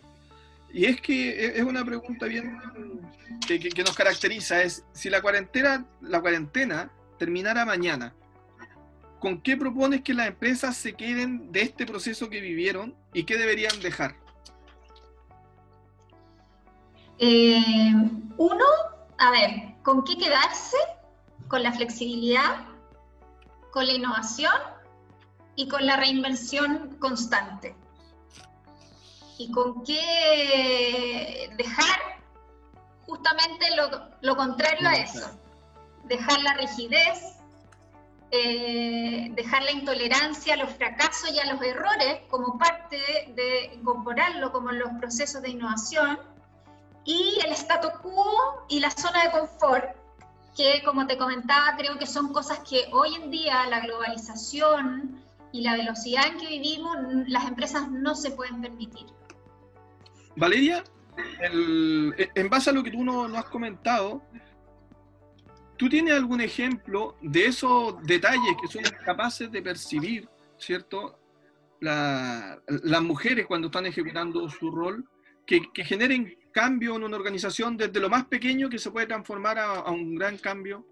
Y 0.71 0.85
es 0.85 1.01
que 1.01 1.57
es 1.57 1.63
una 1.63 1.83
pregunta 1.85 2.27
bien 2.27 2.59
que, 3.47 3.59
que, 3.59 3.83
nos 3.83 3.97
caracteriza, 3.97 4.63
es 4.63 4.85
si 4.93 5.09
la 5.09 5.23
cuarentena, 5.23 5.87
la 6.03 6.21
cuarentena 6.21 6.91
terminara 7.19 7.65
mañana, 7.65 8.13
¿con 9.21 9.41
qué 9.41 9.57
propones 9.57 10.03
que 10.03 10.13
las 10.13 10.29
empresas 10.29 10.77
se 10.77 10.93
queden 10.93 11.51
de 11.51 11.63
este 11.63 11.87
proceso 11.87 12.29
que 12.29 12.43
vivieron 12.43 12.95
y 13.15 13.25
qué 13.25 13.39
deberían 13.39 13.81
dejar? 13.81 14.26
Eh, 17.19 17.93
uno, 18.37 18.65
a 19.19 19.31
ver, 19.31 19.75
¿con 19.83 20.05
qué 20.05 20.19
quedarse? 20.19 20.77
Con 21.49 21.63
la 21.63 21.73
flexibilidad, 21.73 22.67
con 23.73 23.87
la 23.87 23.93
innovación 23.93 24.53
y 25.55 25.69
con 25.69 25.87
la 25.87 25.97
reinvención 25.97 26.97
constante. 26.99 27.75
¿Y 29.39 29.51
con 29.51 29.83
qué 29.85 31.51
dejar 31.57 31.99
justamente 33.07 33.67
lo, 34.21 34.37
contrario 34.37 34.89
a 34.89 34.95
eso? 34.95 35.31
Dejar 36.05 36.41
la 36.43 36.55
rigidez, 36.55 37.37
eh, 38.31 39.31
dejar 39.35 39.63
la 39.63 39.73
intolerancia 39.73 40.55
a 40.55 40.57
los 40.57 40.71
fracasos 40.71 41.31
y 41.31 41.39
a 41.39 41.53
los 41.53 41.63
errores 41.63 42.21
como 42.29 42.59
parte 42.59 42.99
de 43.35 43.75
incorporarlo 43.75 44.53
como 44.53 44.71
en 44.71 44.79
los 44.79 44.91
procesos 44.99 45.43
de 45.43 45.51
innovación 45.51 46.19
y 47.07 47.39
el 47.45 47.53
status 47.53 47.93
quo 48.03 48.67
y 48.69 48.81
la 48.81 48.91
zona 48.91 49.25
de 49.25 49.31
confort, 49.31 49.97
que 50.57 50.83
como 50.85 51.07
te 51.07 51.17
comentaba, 51.17 51.77
creo 51.79 51.99
que 51.99 52.07
son 52.07 52.33
cosas 52.33 52.59
que 52.69 52.89
hoy 52.93 53.15
en 53.15 53.31
día 53.31 53.67
la 53.69 53.81
globalización 53.81 55.23
y 55.53 55.63
la 55.63 55.77
velocidad 55.77 56.27
en 56.27 56.39
que 56.39 56.49
vivimos, 56.49 56.97
las 57.29 57.47
empresas 57.47 57.89
no 57.91 58.15
se 58.15 58.33
pueden 58.33 58.61
permitir. 58.61 59.07
Valeria, 60.35 60.83
en 61.41 62.51
base 62.51 62.71
a 62.71 62.73
lo 62.73 62.83
que 62.83 62.91
tú 62.91 63.05
nos 63.05 63.31
no 63.31 63.39
has 63.39 63.47
comentado, 63.47 64.23
¿tú 65.77 65.89
tienes 65.89 66.15
algún 66.15 66.41
ejemplo 66.41 67.17
de 67.23 67.47
esos 67.47 68.03
detalles 68.03 68.57
que 68.61 68.69
son 68.69 68.83
capaces 69.05 69.51
de 69.51 69.63
percibir, 69.63 70.29
¿cierto? 70.59 71.21
las 71.79 73.03
mujeres 73.03 73.47
cuando 73.47 73.67
están 73.67 73.85
ejecutando 73.85 74.49
su 74.49 74.71
rol, 74.71 75.05
que, 75.47 75.61
que 75.73 75.85
generen 75.85 76.35
cambio 76.57 76.97
en 76.97 77.05
una 77.05 77.19
organización 77.19 77.77
desde 77.77 78.01
lo 78.01 78.09
más 78.09 78.25
pequeño 78.25 78.71
que 78.71 78.79
se 78.79 78.91
puede 78.91 79.07
transformar 79.07 79.59
a, 79.59 79.91
un 79.91 80.15
gran 80.15 80.39
cambio? 80.39 80.87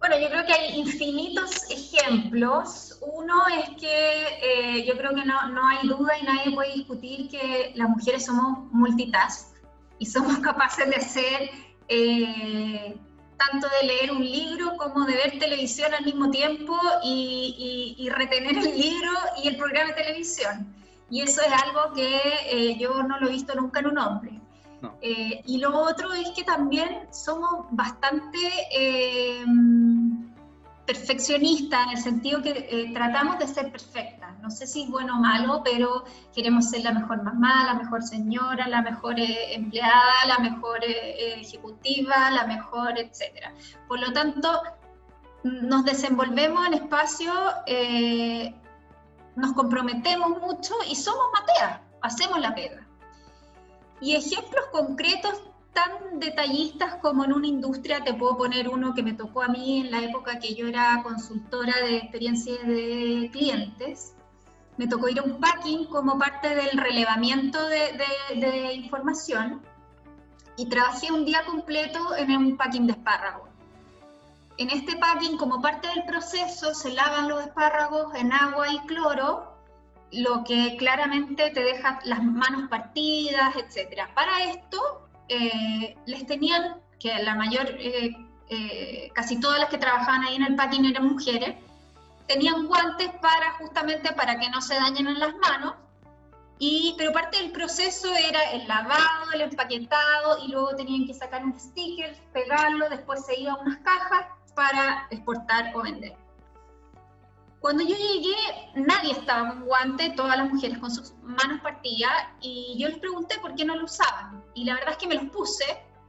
Bueno, 0.00 0.18
yo 0.18 0.28
creo 0.28 0.44
que 0.44 0.52
hay 0.52 0.80
infinitos 0.80 1.70
ejemplos. 1.70 2.98
Uno 3.02 3.34
es 3.60 3.70
que 3.80 3.98
eh, 4.42 4.84
yo 4.84 4.96
creo 4.98 5.14
que 5.14 5.24
no, 5.24 5.48
no, 5.50 5.64
hay 5.68 5.86
duda 5.86 6.18
y 6.20 6.24
nadie 6.24 6.54
puede 6.56 6.74
discutir 6.74 7.28
que 7.28 7.72
las 7.76 7.88
mujeres 7.88 8.26
somos 8.26 8.72
multitask 8.72 9.54
y 10.00 10.06
somos 10.06 10.38
capaces 10.48 10.88
de 10.90 10.96
hacer 10.96 11.50
eh, 11.86 12.96
tanto 13.38 13.68
de 13.80 13.86
leer 13.86 14.10
un 14.10 14.24
libro 14.24 14.76
como 14.76 15.04
de 15.04 15.14
ver 15.14 15.38
televisión 15.38 15.94
al 15.94 16.04
mismo 16.04 16.32
tiempo 16.32 16.76
y, 17.04 17.94
y, 17.96 18.04
y 18.04 18.08
retener 18.08 18.58
el 18.58 18.76
libro 18.76 19.12
y 19.40 19.48
el 19.48 19.56
programa 19.56 19.92
de 19.92 20.02
televisión. 20.02 20.74
Y 21.10 21.20
eso 21.22 21.40
es 21.40 21.52
algo 21.52 21.92
que 21.94 22.20
eh, 22.50 22.76
yo 22.78 23.02
no 23.02 23.18
lo 23.20 23.28
he 23.28 23.32
visto 23.32 23.54
nunca 23.54 23.80
en 23.80 23.86
un 23.86 23.98
hombre. 23.98 24.40
Eh, 25.00 25.42
y 25.46 25.58
lo 25.58 25.76
otro 25.76 26.12
es 26.12 26.30
que 26.30 26.44
también 26.44 27.08
somos 27.10 27.66
bastante 27.70 28.38
eh, 28.70 29.44
perfeccionistas 30.86 31.86
en 31.86 31.90
el 31.90 31.98
sentido 31.98 32.42
que 32.42 32.90
tratamos 32.92 33.38
de 33.38 33.48
ser 33.48 33.72
perfectas. 33.72 34.38
No 34.40 34.50
sé 34.50 34.66
si 34.66 34.84
es 34.84 34.90
bueno 34.90 35.16
o 35.16 35.20
malo, 35.20 35.62
pero 35.64 36.04
queremos 36.32 36.70
ser 36.70 36.82
la 36.82 36.92
mejor 36.92 37.22
mamá, 37.22 37.64
la 37.64 37.74
mejor 37.74 38.02
señora, 38.02 38.68
la 38.68 38.82
mejor 38.82 39.16
empleada, 39.18 40.26
la 40.28 40.38
mejor 40.38 40.78
ejecutiva, 40.84 42.30
la 42.30 42.46
mejor, 42.46 42.96
etc. 42.98 43.48
Por 43.88 43.98
lo 43.98 44.12
tanto, 44.12 44.62
nos 45.42 45.84
desenvolvemos 45.84 46.64
en 46.66 46.74
espacios 46.74 47.34
nos 49.36 49.52
comprometemos 49.52 50.40
mucho 50.40 50.74
y 50.90 50.96
somos 50.96 51.26
Matea, 51.32 51.82
hacemos 52.02 52.40
la 52.40 52.54
pega. 52.54 52.86
Y 54.00 54.14
ejemplos 54.14 54.66
concretos 54.72 55.40
tan 55.72 56.18
detallistas 56.18 56.94
como 56.96 57.24
en 57.24 57.34
una 57.34 57.46
industria, 57.46 58.02
te 58.02 58.14
puedo 58.14 58.36
poner 58.38 58.68
uno 58.68 58.94
que 58.94 59.02
me 59.02 59.12
tocó 59.12 59.42
a 59.42 59.48
mí 59.48 59.80
en 59.80 59.90
la 59.90 60.00
época 60.00 60.38
que 60.38 60.54
yo 60.54 60.66
era 60.66 61.02
consultora 61.02 61.74
de 61.82 61.98
experiencias 61.98 62.66
de 62.66 63.28
clientes. 63.30 64.14
Me 64.78 64.86
tocó 64.88 65.08
ir 65.08 65.20
a 65.20 65.22
un 65.22 65.38
packing 65.38 65.86
como 65.86 66.18
parte 66.18 66.54
del 66.54 66.78
relevamiento 66.78 67.66
de, 67.68 67.98
de 68.36 68.72
información 68.72 69.62
y 70.56 70.66
trabajé 70.66 71.12
un 71.12 71.26
día 71.26 71.44
completo 71.44 72.16
en 72.16 72.34
un 72.34 72.56
packing 72.56 72.86
de 72.86 72.92
espárragos. 72.92 73.55
En 74.58 74.70
este 74.70 74.96
packing, 74.96 75.36
como 75.36 75.60
parte 75.60 75.86
del 75.88 76.04
proceso, 76.04 76.74
se 76.74 76.90
lavan 76.92 77.28
los 77.28 77.44
espárragos 77.44 78.14
en 78.14 78.32
agua 78.32 78.72
y 78.72 78.78
cloro, 78.86 79.54
lo 80.12 80.44
que 80.44 80.76
claramente 80.78 81.50
te 81.50 81.62
deja 81.62 81.98
las 82.04 82.22
manos 82.22 82.68
partidas, 82.70 83.54
etc. 83.56 84.04
Para 84.14 84.44
esto, 84.44 85.08
eh, 85.28 85.94
les 86.06 86.26
tenían, 86.26 86.80
que 86.98 87.22
la 87.22 87.34
mayor, 87.34 87.68
eh, 87.78 88.16
eh, 88.48 89.10
casi 89.14 89.38
todas 89.38 89.60
las 89.60 89.68
que 89.68 89.76
trabajaban 89.76 90.24
ahí 90.24 90.36
en 90.36 90.44
el 90.44 90.56
packing 90.56 90.86
eran 90.86 91.06
mujeres, 91.06 91.56
tenían 92.26 92.66
guantes 92.66 93.10
para 93.20 93.52
justamente 93.58 94.12
para 94.14 94.38
que 94.38 94.48
no 94.48 94.62
se 94.62 94.74
dañen 94.74 95.06
en 95.06 95.20
las 95.20 95.34
manos, 95.36 95.74
y, 96.58 96.94
pero 96.96 97.12
parte 97.12 97.36
del 97.36 97.52
proceso 97.52 98.14
era 98.16 98.52
el 98.52 98.66
lavado, 98.66 99.32
el 99.34 99.42
empaquetado 99.42 100.38
y 100.42 100.48
luego 100.50 100.74
tenían 100.74 101.06
que 101.06 101.12
sacar 101.12 101.44
un 101.44 101.60
sticker, 101.60 102.16
pegarlo, 102.32 102.88
después 102.88 103.26
se 103.26 103.38
iba 103.38 103.52
a 103.52 103.56
unas 103.56 103.76
cajas 103.80 104.24
para 104.56 105.06
exportar 105.10 105.70
o 105.76 105.82
vender. 105.82 106.16
Cuando 107.60 107.82
yo 107.84 107.94
llegué, 107.94 108.36
nadie 108.74 109.12
estaba 109.12 109.50
con 109.50 109.66
guante, 109.66 110.10
todas 110.10 110.36
las 110.36 110.52
mujeres 110.52 110.78
con 110.78 110.90
sus 110.90 111.14
manos 111.22 111.60
partidas, 111.60 112.12
y 112.40 112.76
yo 112.78 112.88
les 112.88 112.98
pregunté 112.98 113.38
por 113.38 113.54
qué 113.54 113.64
no 113.64 113.76
lo 113.76 113.84
usaban. 113.84 114.42
Y 114.54 114.64
la 114.64 114.74
verdad 114.74 114.92
es 114.92 114.96
que 114.96 115.06
me 115.06 115.16
los 115.16 115.26
puse, 115.26 115.64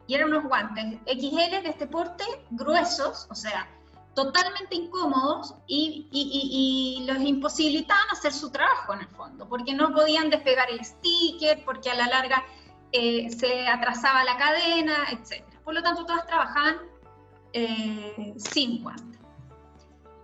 y 0.07 0.15
eran 0.15 0.29
unos 0.29 0.45
guantes 0.45 0.99
XL 1.05 1.63
de 1.63 1.69
este 1.69 1.87
porte, 1.87 2.23
gruesos, 2.51 3.27
o 3.29 3.35
sea, 3.35 3.67
totalmente 4.13 4.75
incómodos, 4.75 5.55
y, 5.67 6.07
y, 6.11 7.05
los 7.05 7.19
imposibilitaban 7.21 8.09
hacer 8.11 8.33
su 8.33 8.49
trabajo 8.49 8.93
en 8.93 9.01
el 9.01 9.07
fondo, 9.09 9.47
porque 9.47 9.73
no 9.73 9.93
podían 9.93 10.29
despegar 10.29 10.69
el 10.69 10.83
sticker, 10.83 11.63
porque 11.65 11.89
a 11.89 11.95
la 11.95 12.07
larga 12.07 12.43
eh, 12.91 13.29
se 13.29 13.67
atrasaba 13.67 14.23
la 14.23 14.37
cadena, 14.37 15.07
etc. 15.11 15.43
Por 15.63 15.73
lo 15.73 15.83
tanto, 15.83 16.05
todas 16.05 16.25
trabajaban 16.27 16.77
eh, 17.53 18.33
sin 18.37 18.83
guantes. 18.83 19.17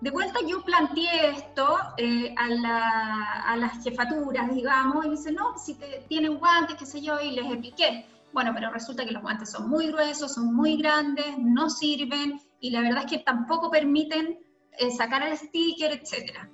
De 0.03 0.11
vuelta 0.11 0.39
yo 0.45 0.61
planteé 0.65 1.29
esto 1.29 1.77
eh, 1.95 2.35
a, 2.37 3.55
las 3.55 3.81
jefaturas, 3.85 4.53
digamos, 4.53 5.05
y 5.05 5.07
me 5.07 5.15
dicen, 5.15 5.35
no, 5.35 5.57
si 5.57 5.75
te, 5.75 6.03
tienen 6.09 6.39
guantes, 6.39 6.75
qué 6.75 6.85
sé 6.85 7.01
yo, 7.01 7.21
y 7.21 7.31
les 7.31 7.45
expliqué. 7.45 8.05
Bueno, 8.33 8.51
pero 8.53 8.69
resulta 8.69 9.05
que 9.05 9.11
los 9.11 9.21
guantes 9.21 9.51
son 9.51 9.69
muy 9.69 9.87
gruesos, 9.87 10.33
son 10.33 10.53
muy 10.53 10.75
grandes, 10.75 11.37
no 11.39 11.69
sirven, 11.69 12.41
y 12.59 12.71
la 12.71 12.81
verdad 12.81 13.05
es 13.05 13.11
que 13.11 13.19
tampoco 13.19 13.71
permiten 13.71 14.39
eh, 14.77 14.91
sacar 14.91 15.23
el 15.23 15.37
sticker, 15.37 15.93
etc. 15.93 16.49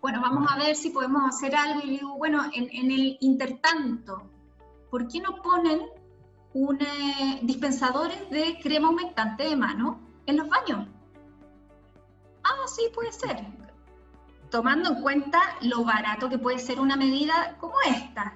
Bueno, 0.00 0.20
vamos 0.20 0.48
a 0.52 0.56
ver 0.58 0.76
si 0.76 0.90
podemos 0.90 1.22
hacer 1.28 1.56
algo, 1.56 1.80
y 1.84 1.90
digo, 1.90 2.16
bueno, 2.18 2.44
en, 2.54 2.92
el 2.92 3.16
intertanto, 3.20 4.30
¿por 4.92 5.08
qué 5.08 5.18
no 5.18 5.42
ponen 5.42 5.80
un, 6.54 6.78
dispensadores 7.42 8.30
de 8.30 8.60
crema 8.62 8.86
aumentante 8.86 9.42
de 9.42 9.56
mano 9.56 10.11
en 10.26 10.36
los 10.36 10.48
baños. 10.48 10.86
Ah, 12.44 12.66
sí, 12.66 12.82
puede 12.94 13.12
ser. 13.12 13.46
Tomando 14.50 14.90
en 14.90 15.02
cuenta 15.02 15.40
lo 15.62 15.84
barato 15.84 16.28
que 16.28 16.38
puede 16.38 16.58
ser 16.58 16.80
una 16.80 16.96
medida 16.96 17.56
como 17.58 17.74
esta. 17.86 18.34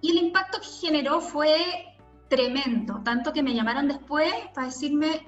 Y 0.00 0.12
el 0.12 0.24
impacto 0.24 0.60
que 0.60 0.66
generó 0.66 1.20
fue 1.20 1.96
tremendo, 2.28 3.00
tanto 3.02 3.32
que 3.32 3.42
me 3.42 3.54
llamaron 3.54 3.88
después 3.88 4.32
para 4.54 4.68
decirme, 4.68 5.26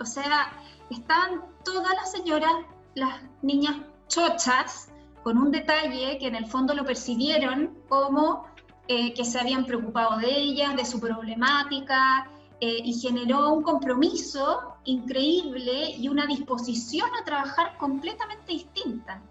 o 0.00 0.04
sea, 0.04 0.52
estaban 0.90 1.42
todas 1.64 1.92
las 1.94 2.12
señoras, 2.12 2.52
las 2.94 3.22
niñas 3.42 3.76
chochas, 4.08 4.90
con 5.22 5.38
un 5.38 5.50
detalle 5.50 6.18
que 6.18 6.26
en 6.26 6.34
el 6.34 6.46
fondo 6.46 6.74
lo 6.74 6.84
percibieron 6.84 7.78
como 7.88 8.46
eh, 8.88 9.14
que 9.14 9.24
se 9.24 9.40
habían 9.40 9.64
preocupado 9.64 10.18
de 10.18 10.30
ellas, 10.30 10.76
de 10.76 10.84
su 10.84 11.00
problemática, 11.00 12.30
eh, 12.60 12.78
y 12.84 13.00
generó 13.00 13.52
un 13.52 13.62
compromiso 13.62 14.76
increíble 14.84 15.90
y 15.90 16.08
una 16.08 16.26
disposición 16.26 17.08
a 17.20 17.24
trabajar 17.24 17.76
completamente 17.78 18.52
distinta. 18.52 19.22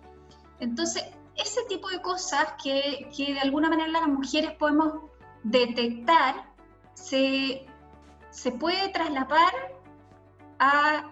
Entonces, 0.60 1.04
ese 1.36 1.62
tipo 1.68 1.90
de 1.90 2.02
cosas 2.02 2.54
que, 2.62 3.10
que 3.16 3.34
de 3.34 3.40
alguna 3.40 3.70
manera 3.70 3.90
las 3.90 4.08
mujeres 4.08 4.52
podemos 4.54 4.94
detectar, 5.44 6.54
se, 6.94 7.66
se 8.30 8.52
puede 8.52 8.90
traslapar 8.90 9.54
a, 10.60 11.12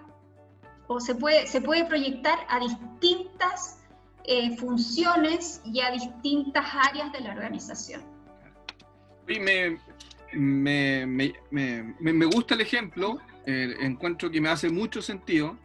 o 0.88 1.00
se 1.00 1.16
puede, 1.16 1.48
se 1.48 1.62
puede 1.62 1.86
proyectar 1.86 2.40
a 2.50 2.60
distintas 2.60 3.80
eh, 4.24 4.56
funciones 4.58 5.62
y 5.66 5.82
a 5.82 5.92
distintas 5.92 6.66
áreas 6.74 7.12
de 7.12 7.22
la 7.22 7.32
organización. 7.32 8.04
Me, 10.34 11.06
me, 11.06 11.34
me 12.00 12.26
gusta 12.26 12.56
el 12.56 12.62
ejemplo, 12.62 13.20
encuentro 13.46 14.30
que 14.30 14.40
me 14.40 14.50
hace 14.50 14.70
mucho 14.70 15.02
sentido 15.02 15.58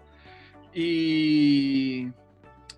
y, 0.79 2.09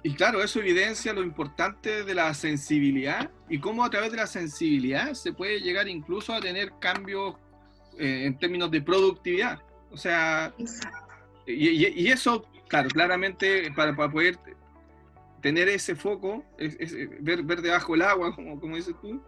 y 0.04 0.14
claro, 0.14 0.40
eso 0.40 0.60
evidencia 0.60 1.12
lo 1.12 1.22
importante 1.22 2.04
de 2.04 2.14
la 2.14 2.32
sensibilidad 2.32 3.28
y 3.48 3.58
cómo 3.58 3.84
a 3.84 3.90
través 3.90 4.12
de 4.12 4.18
la 4.18 4.28
sensibilidad 4.28 5.14
se 5.14 5.32
puede 5.32 5.60
llegar 5.60 5.88
incluso 5.88 6.32
a 6.32 6.40
tener 6.40 6.72
cambios 6.80 7.34
eh, 7.98 8.26
en 8.26 8.38
términos 8.38 8.70
de 8.70 8.82
productividad. 8.82 9.60
O 9.90 9.96
sea, 9.96 10.54
y, 11.44 11.86
y, 11.86 12.08
eso, 12.08 12.46
claro, 12.68 12.88
claramente 12.88 13.72
para, 13.74 13.96
para 13.96 14.12
poder 14.12 14.38
tener 15.42 15.68
ese 15.68 15.96
foco, 15.96 16.44
ver, 17.20 17.42
ver, 17.42 17.62
debajo 17.62 17.96
el 17.96 18.02
agua, 18.02 18.32
como, 18.32 18.60
como 18.60 18.76
dices 18.76 18.94
tú, 19.00 19.20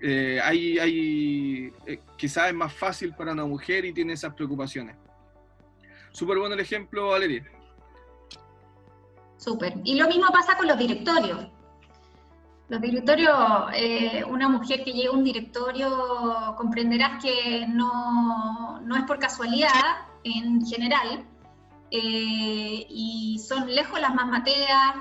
eh, 0.00 0.40
hay, 0.42 0.78
hay 0.78 1.72
eh, 1.86 2.00
quizás 2.16 2.48
es 2.48 2.54
más 2.54 2.72
fácil 2.72 3.14
para 3.14 3.32
una 3.32 3.44
mujer 3.44 3.84
y 3.84 3.92
tiene 3.92 4.12
esas 4.12 4.34
preocupaciones. 4.34 4.96
Súper 6.12 6.38
bueno 6.38 6.54
el 6.54 6.60
ejemplo, 6.60 7.08
Valeria. 7.08 7.44
Súper. 9.36 9.74
Y 9.84 9.96
lo 9.96 10.08
mismo 10.08 10.26
pasa 10.32 10.56
con 10.56 10.66
los 10.66 10.78
directorios. 10.78 11.48
Los 12.68 12.80
directorios, 12.80 13.34
eh, 13.74 14.22
una 14.24 14.48
mujer 14.48 14.84
que 14.84 14.92
llega 14.92 15.10
a 15.10 15.12
un 15.12 15.24
directorio, 15.24 16.54
comprenderás 16.56 17.22
que 17.22 17.66
no, 17.66 18.80
no 18.80 18.96
es 18.96 19.04
por 19.04 19.18
casualidad 19.18 20.06
en 20.24 20.66
general, 20.66 21.24
y 21.90 23.40
son 23.42 23.74
lejos 23.74 23.98
las 23.98 24.14
más 24.14 24.26
mateas, 24.26 24.96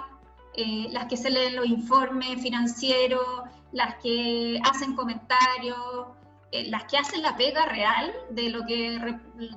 las 0.91 1.07
que 1.07 1.17
se 1.17 1.29
leen 1.29 1.57
los 1.57 1.65
informes 1.65 2.41
financieros, 2.41 3.43
las 3.71 3.95
que 4.01 4.59
hacen 4.63 4.95
comentarios, 4.95 6.07
eh, 6.51 6.69
las 6.69 6.85
que 6.85 6.97
hacen 6.97 7.21
la 7.21 7.35
pega 7.35 7.65
real 7.65 8.13
de 8.29 8.49
lo 8.49 8.65
que, 8.65 8.99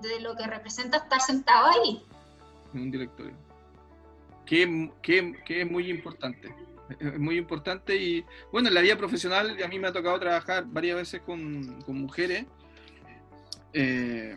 de 0.02 0.20
lo 0.20 0.36
que 0.36 0.46
representa 0.46 0.98
estar 0.98 1.20
sentado 1.20 1.66
ahí. 1.66 2.02
En 2.74 2.82
un 2.82 2.90
directorio. 2.90 3.34
Que, 4.44 4.90
que, 5.00 5.34
que, 5.44 5.62
es 5.62 5.70
muy 5.70 5.88
importante. 5.88 6.54
Es 6.98 7.18
muy 7.20 7.36
importante 7.36 7.94
y 7.94 8.24
bueno, 8.50 8.68
en 8.68 8.74
la 8.74 8.80
vida 8.80 8.96
profesional 8.96 9.56
a 9.62 9.68
mí 9.68 9.78
me 9.78 9.88
ha 9.88 9.92
tocado 9.92 10.18
trabajar 10.18 10.64
varias 10.66 10.96
veces 10.96 11.20
con, 11.20 11.80
con 11.82 12.00
mujeres. 12.00 12.46
Eh, 13.72 14.36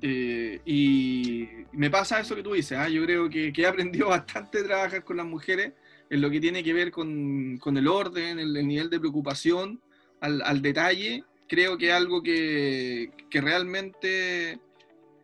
eh, 0.00 0.60
y 0.64 1.48
me 1.72 1.88
pasa 1.90 2.20
eso 2.20 2.34
que 2.34 2.42
tú 2.42 2.52
dices, 2.52 2.76
¿ah? 2.78 2.88
yo 2.88 3.04
creo 3.04 3.30
que, 3.30 3.52
he 3.56 3.66
aprendido 3.66 4.08
bastante 4.08 4.58
a 4.60 4.64
trabajar 4.64 5.04
con 5.04 5.16
las 5.16 5.26
mujeres 5.26 5.72
en 6.12 6.20
lo 6.20 6.30
que 6.30 6.40
tiene 6.40 6.62
que 6.62 6.74
ver 6.74 6.90
con, 6.90 7.56
con 7.56 7.78
el 7.78 7.88
orden, 7.88 8.38
el, 8.38 8.52
nivel 8.68 8.90
de 8.90 9.00
preocupación, 9.00 9.80
al, 10.20 10.42
al, 10.42 10.60
detalle. 10.60 11.24
Creo 11.48 11.78
que 11.78 11.88
es 11.88 11.94
algo 11.94 12.22
que, 12.22 13.10
que 13.30 13.40
realmente 13.40 14.58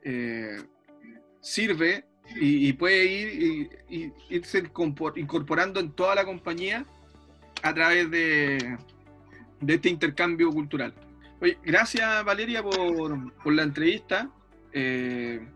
eh, 0.02 0.62
sirve 1.42 2.06
y, 2.40 2.72
puede 2.72 3.04
ir 3.04 3.70
irse 4.30 4.62
incorporando 5.16 5.78
en 5.78 5.92
toda 5.92 6.14
la 6.14 6.24
compañía 6.24 6.86
a 7.62 7.74
través 7.74 8.10
de, 8.10 8.78
de 9.60 9.74
este 9.74 9.90
intercambio 9.90 10.50
cultural. 10.50 10.94
Oye, 11.42 11.58
gracias 11.66 12.24
Valeria 12.24 12.62
por, 12.62 13.34
por 13.42 13.52
la 13.52 13.62
entrevista. 13.62 14.30
Eh, 14.72 15.46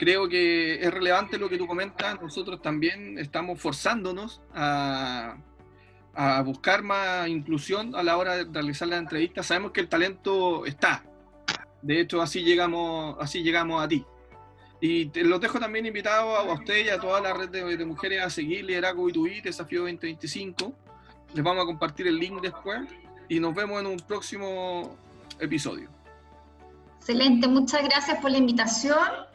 creo 0.00 0.30
que 0.30 0.82
es 0.82 0.90
relevante 0.90 1.36
lo 1.36 1.50
que 1.50 1.58
tú 1.58 1.66
comentas. 1.66 2.18
Nosotros 2.22 2.62
también 2.62 3.18
estamos 3.18 3.60
forzándonos 3.60 4.40
a, 4.54 5.36
buscar 6.42 6.82
más 6.82 7.28
inclusión 7.28 7.94
a 7.94 8.02
la 8.02 8.16
hora 8.16 8.36
de 8.36 8.44
realizar 8.44 8.88
la 8.88 8.96
entrevista. 8.96 9.42
Sabemos 9.42 9.72
que 9.72 9.80
el 9.82 9.88
talento 9.88 10.64
está. 10.64 11.04
De 11.82 12.00
hecho, 12.00 12.22
así 12.22 12.42
llegamos, 12.42 13.16
así 13.20 13.42
llegamos 13.42 13.84
a 13.84 13.88
ti. 13.88 14.04
Y 14.80 15.10
los 15.22 15.38
dejo 15.38 15.60
también 15.60 15.84
invitado 15.84 16.34
a 16.34 16.50
usted 16.54 16.86
y 16.86 16.88
a 16.88 16.98
toda 16.98 17.20
la 17.20 17.34
red 17.34 17.50
de, 17.50 17.84
mujeres 17.84 18.22
a 18.22 18.30
seguir 18.30 18.64
Liderazgo 18.64 19.06
B2B, 19.06 19.42
Desafío 19.42 19.80
2025. 19.80 20.72
Les 21.34 21.44
vamos 21.44 21.62
a 21.62 21.66
compartir 21.66 22.06
el 22.06 22.18
link 22.18 22.40
después 22.40 22.88
y 23.28 23.38
nos 23.38 23.54
vemos 23.54 23.78
en 23.80 23.86
un 23.86 23.98
próximo 23.98 24.96
episodio. 25.38 25.90
Excelente, 26.98 27.48
muchas 27.48 27.84
gracias 27.84 28.18
por 28.20 28.30
la 28.30 28.38
invitación 28.38 29.29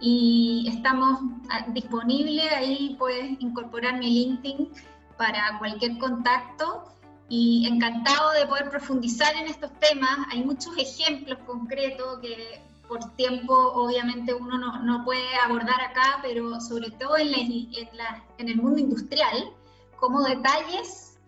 y 0.00 0.66
estamos 0.68 1.20
disponibles, 1.68 2.52
ahí 2.52 2.96
puedes 2.98 3.40
incorporar 3.40 3.98
mi 3.98 4.10
LinkedIn 4.10 4.70
para 5.16 5.58
cualquier 5.58 5.98
contacto 5.98 6.84
y 7.28 7.66
encantado 7.66 8.32
de 8.32 8.46
poder 8.46 8.70
profundizar 8.70 9.34
en 9.36 9.46
estos 9.46 9.70
temas. 9.80 10.18
Hay 10.30 10.44
muchos 10.44 10.76
ejemplos 10.76 11.38
concretos 11.46 12.20
que 12.20 12.60
por 12.86 13.00
tiempo 13.16 13.54
obviamente 13.54 14.32
uno 14.32 14.58
no, 14.58 14.82
no 14.82 15.04
puede 15.04 15.34
abordar 15.44 15.80
acá, 15.80 16.20
pero 16.22 16.60
sobre 16.60 16.90
todo 16.92 17.16
en, 17.16 17.32
la, 17.32 18.22
en, 18.38 18.48
el 18.48 18.56
mundo 18.56 18.78
industrial, 18.78 19.50
como 19.98 20.22
detalles 20.22 21.18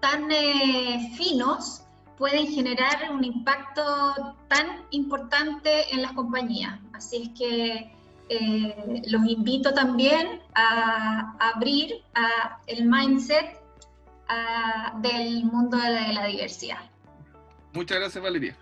tan 0.00 0.30
eh, 0.30 1.12
finos 1.16 1.82
pueden 2.16 2.46
generar 2.48 3.10
un 3.12 3.24
impacto 3.24 4.34
tan 4.48 4.84
importante 4.90 5.92
en 5.92 6.02
las 6.02 6.12
compañías. 6.12 6.78
Así 6.92 7.16
es 7.22 7.28
que 7.30 7.97
eh, 8.28 9.02
los 9.06 9.26
invito 9.26 9.72
también 9.74 10.40
a, 10.54 11.36
abrir 11.52 12.02
el 12.66 12.84
mindset 12.84 13.58
del 15.00 15.44
mundo 15.44 15.78
de 15.78 16.12
la 16.12 16.26
diversidad. 16.26 16.78
Muchas 17.72 17.98
gracias, 17.98 18.22
Valeria. 18.22 18.56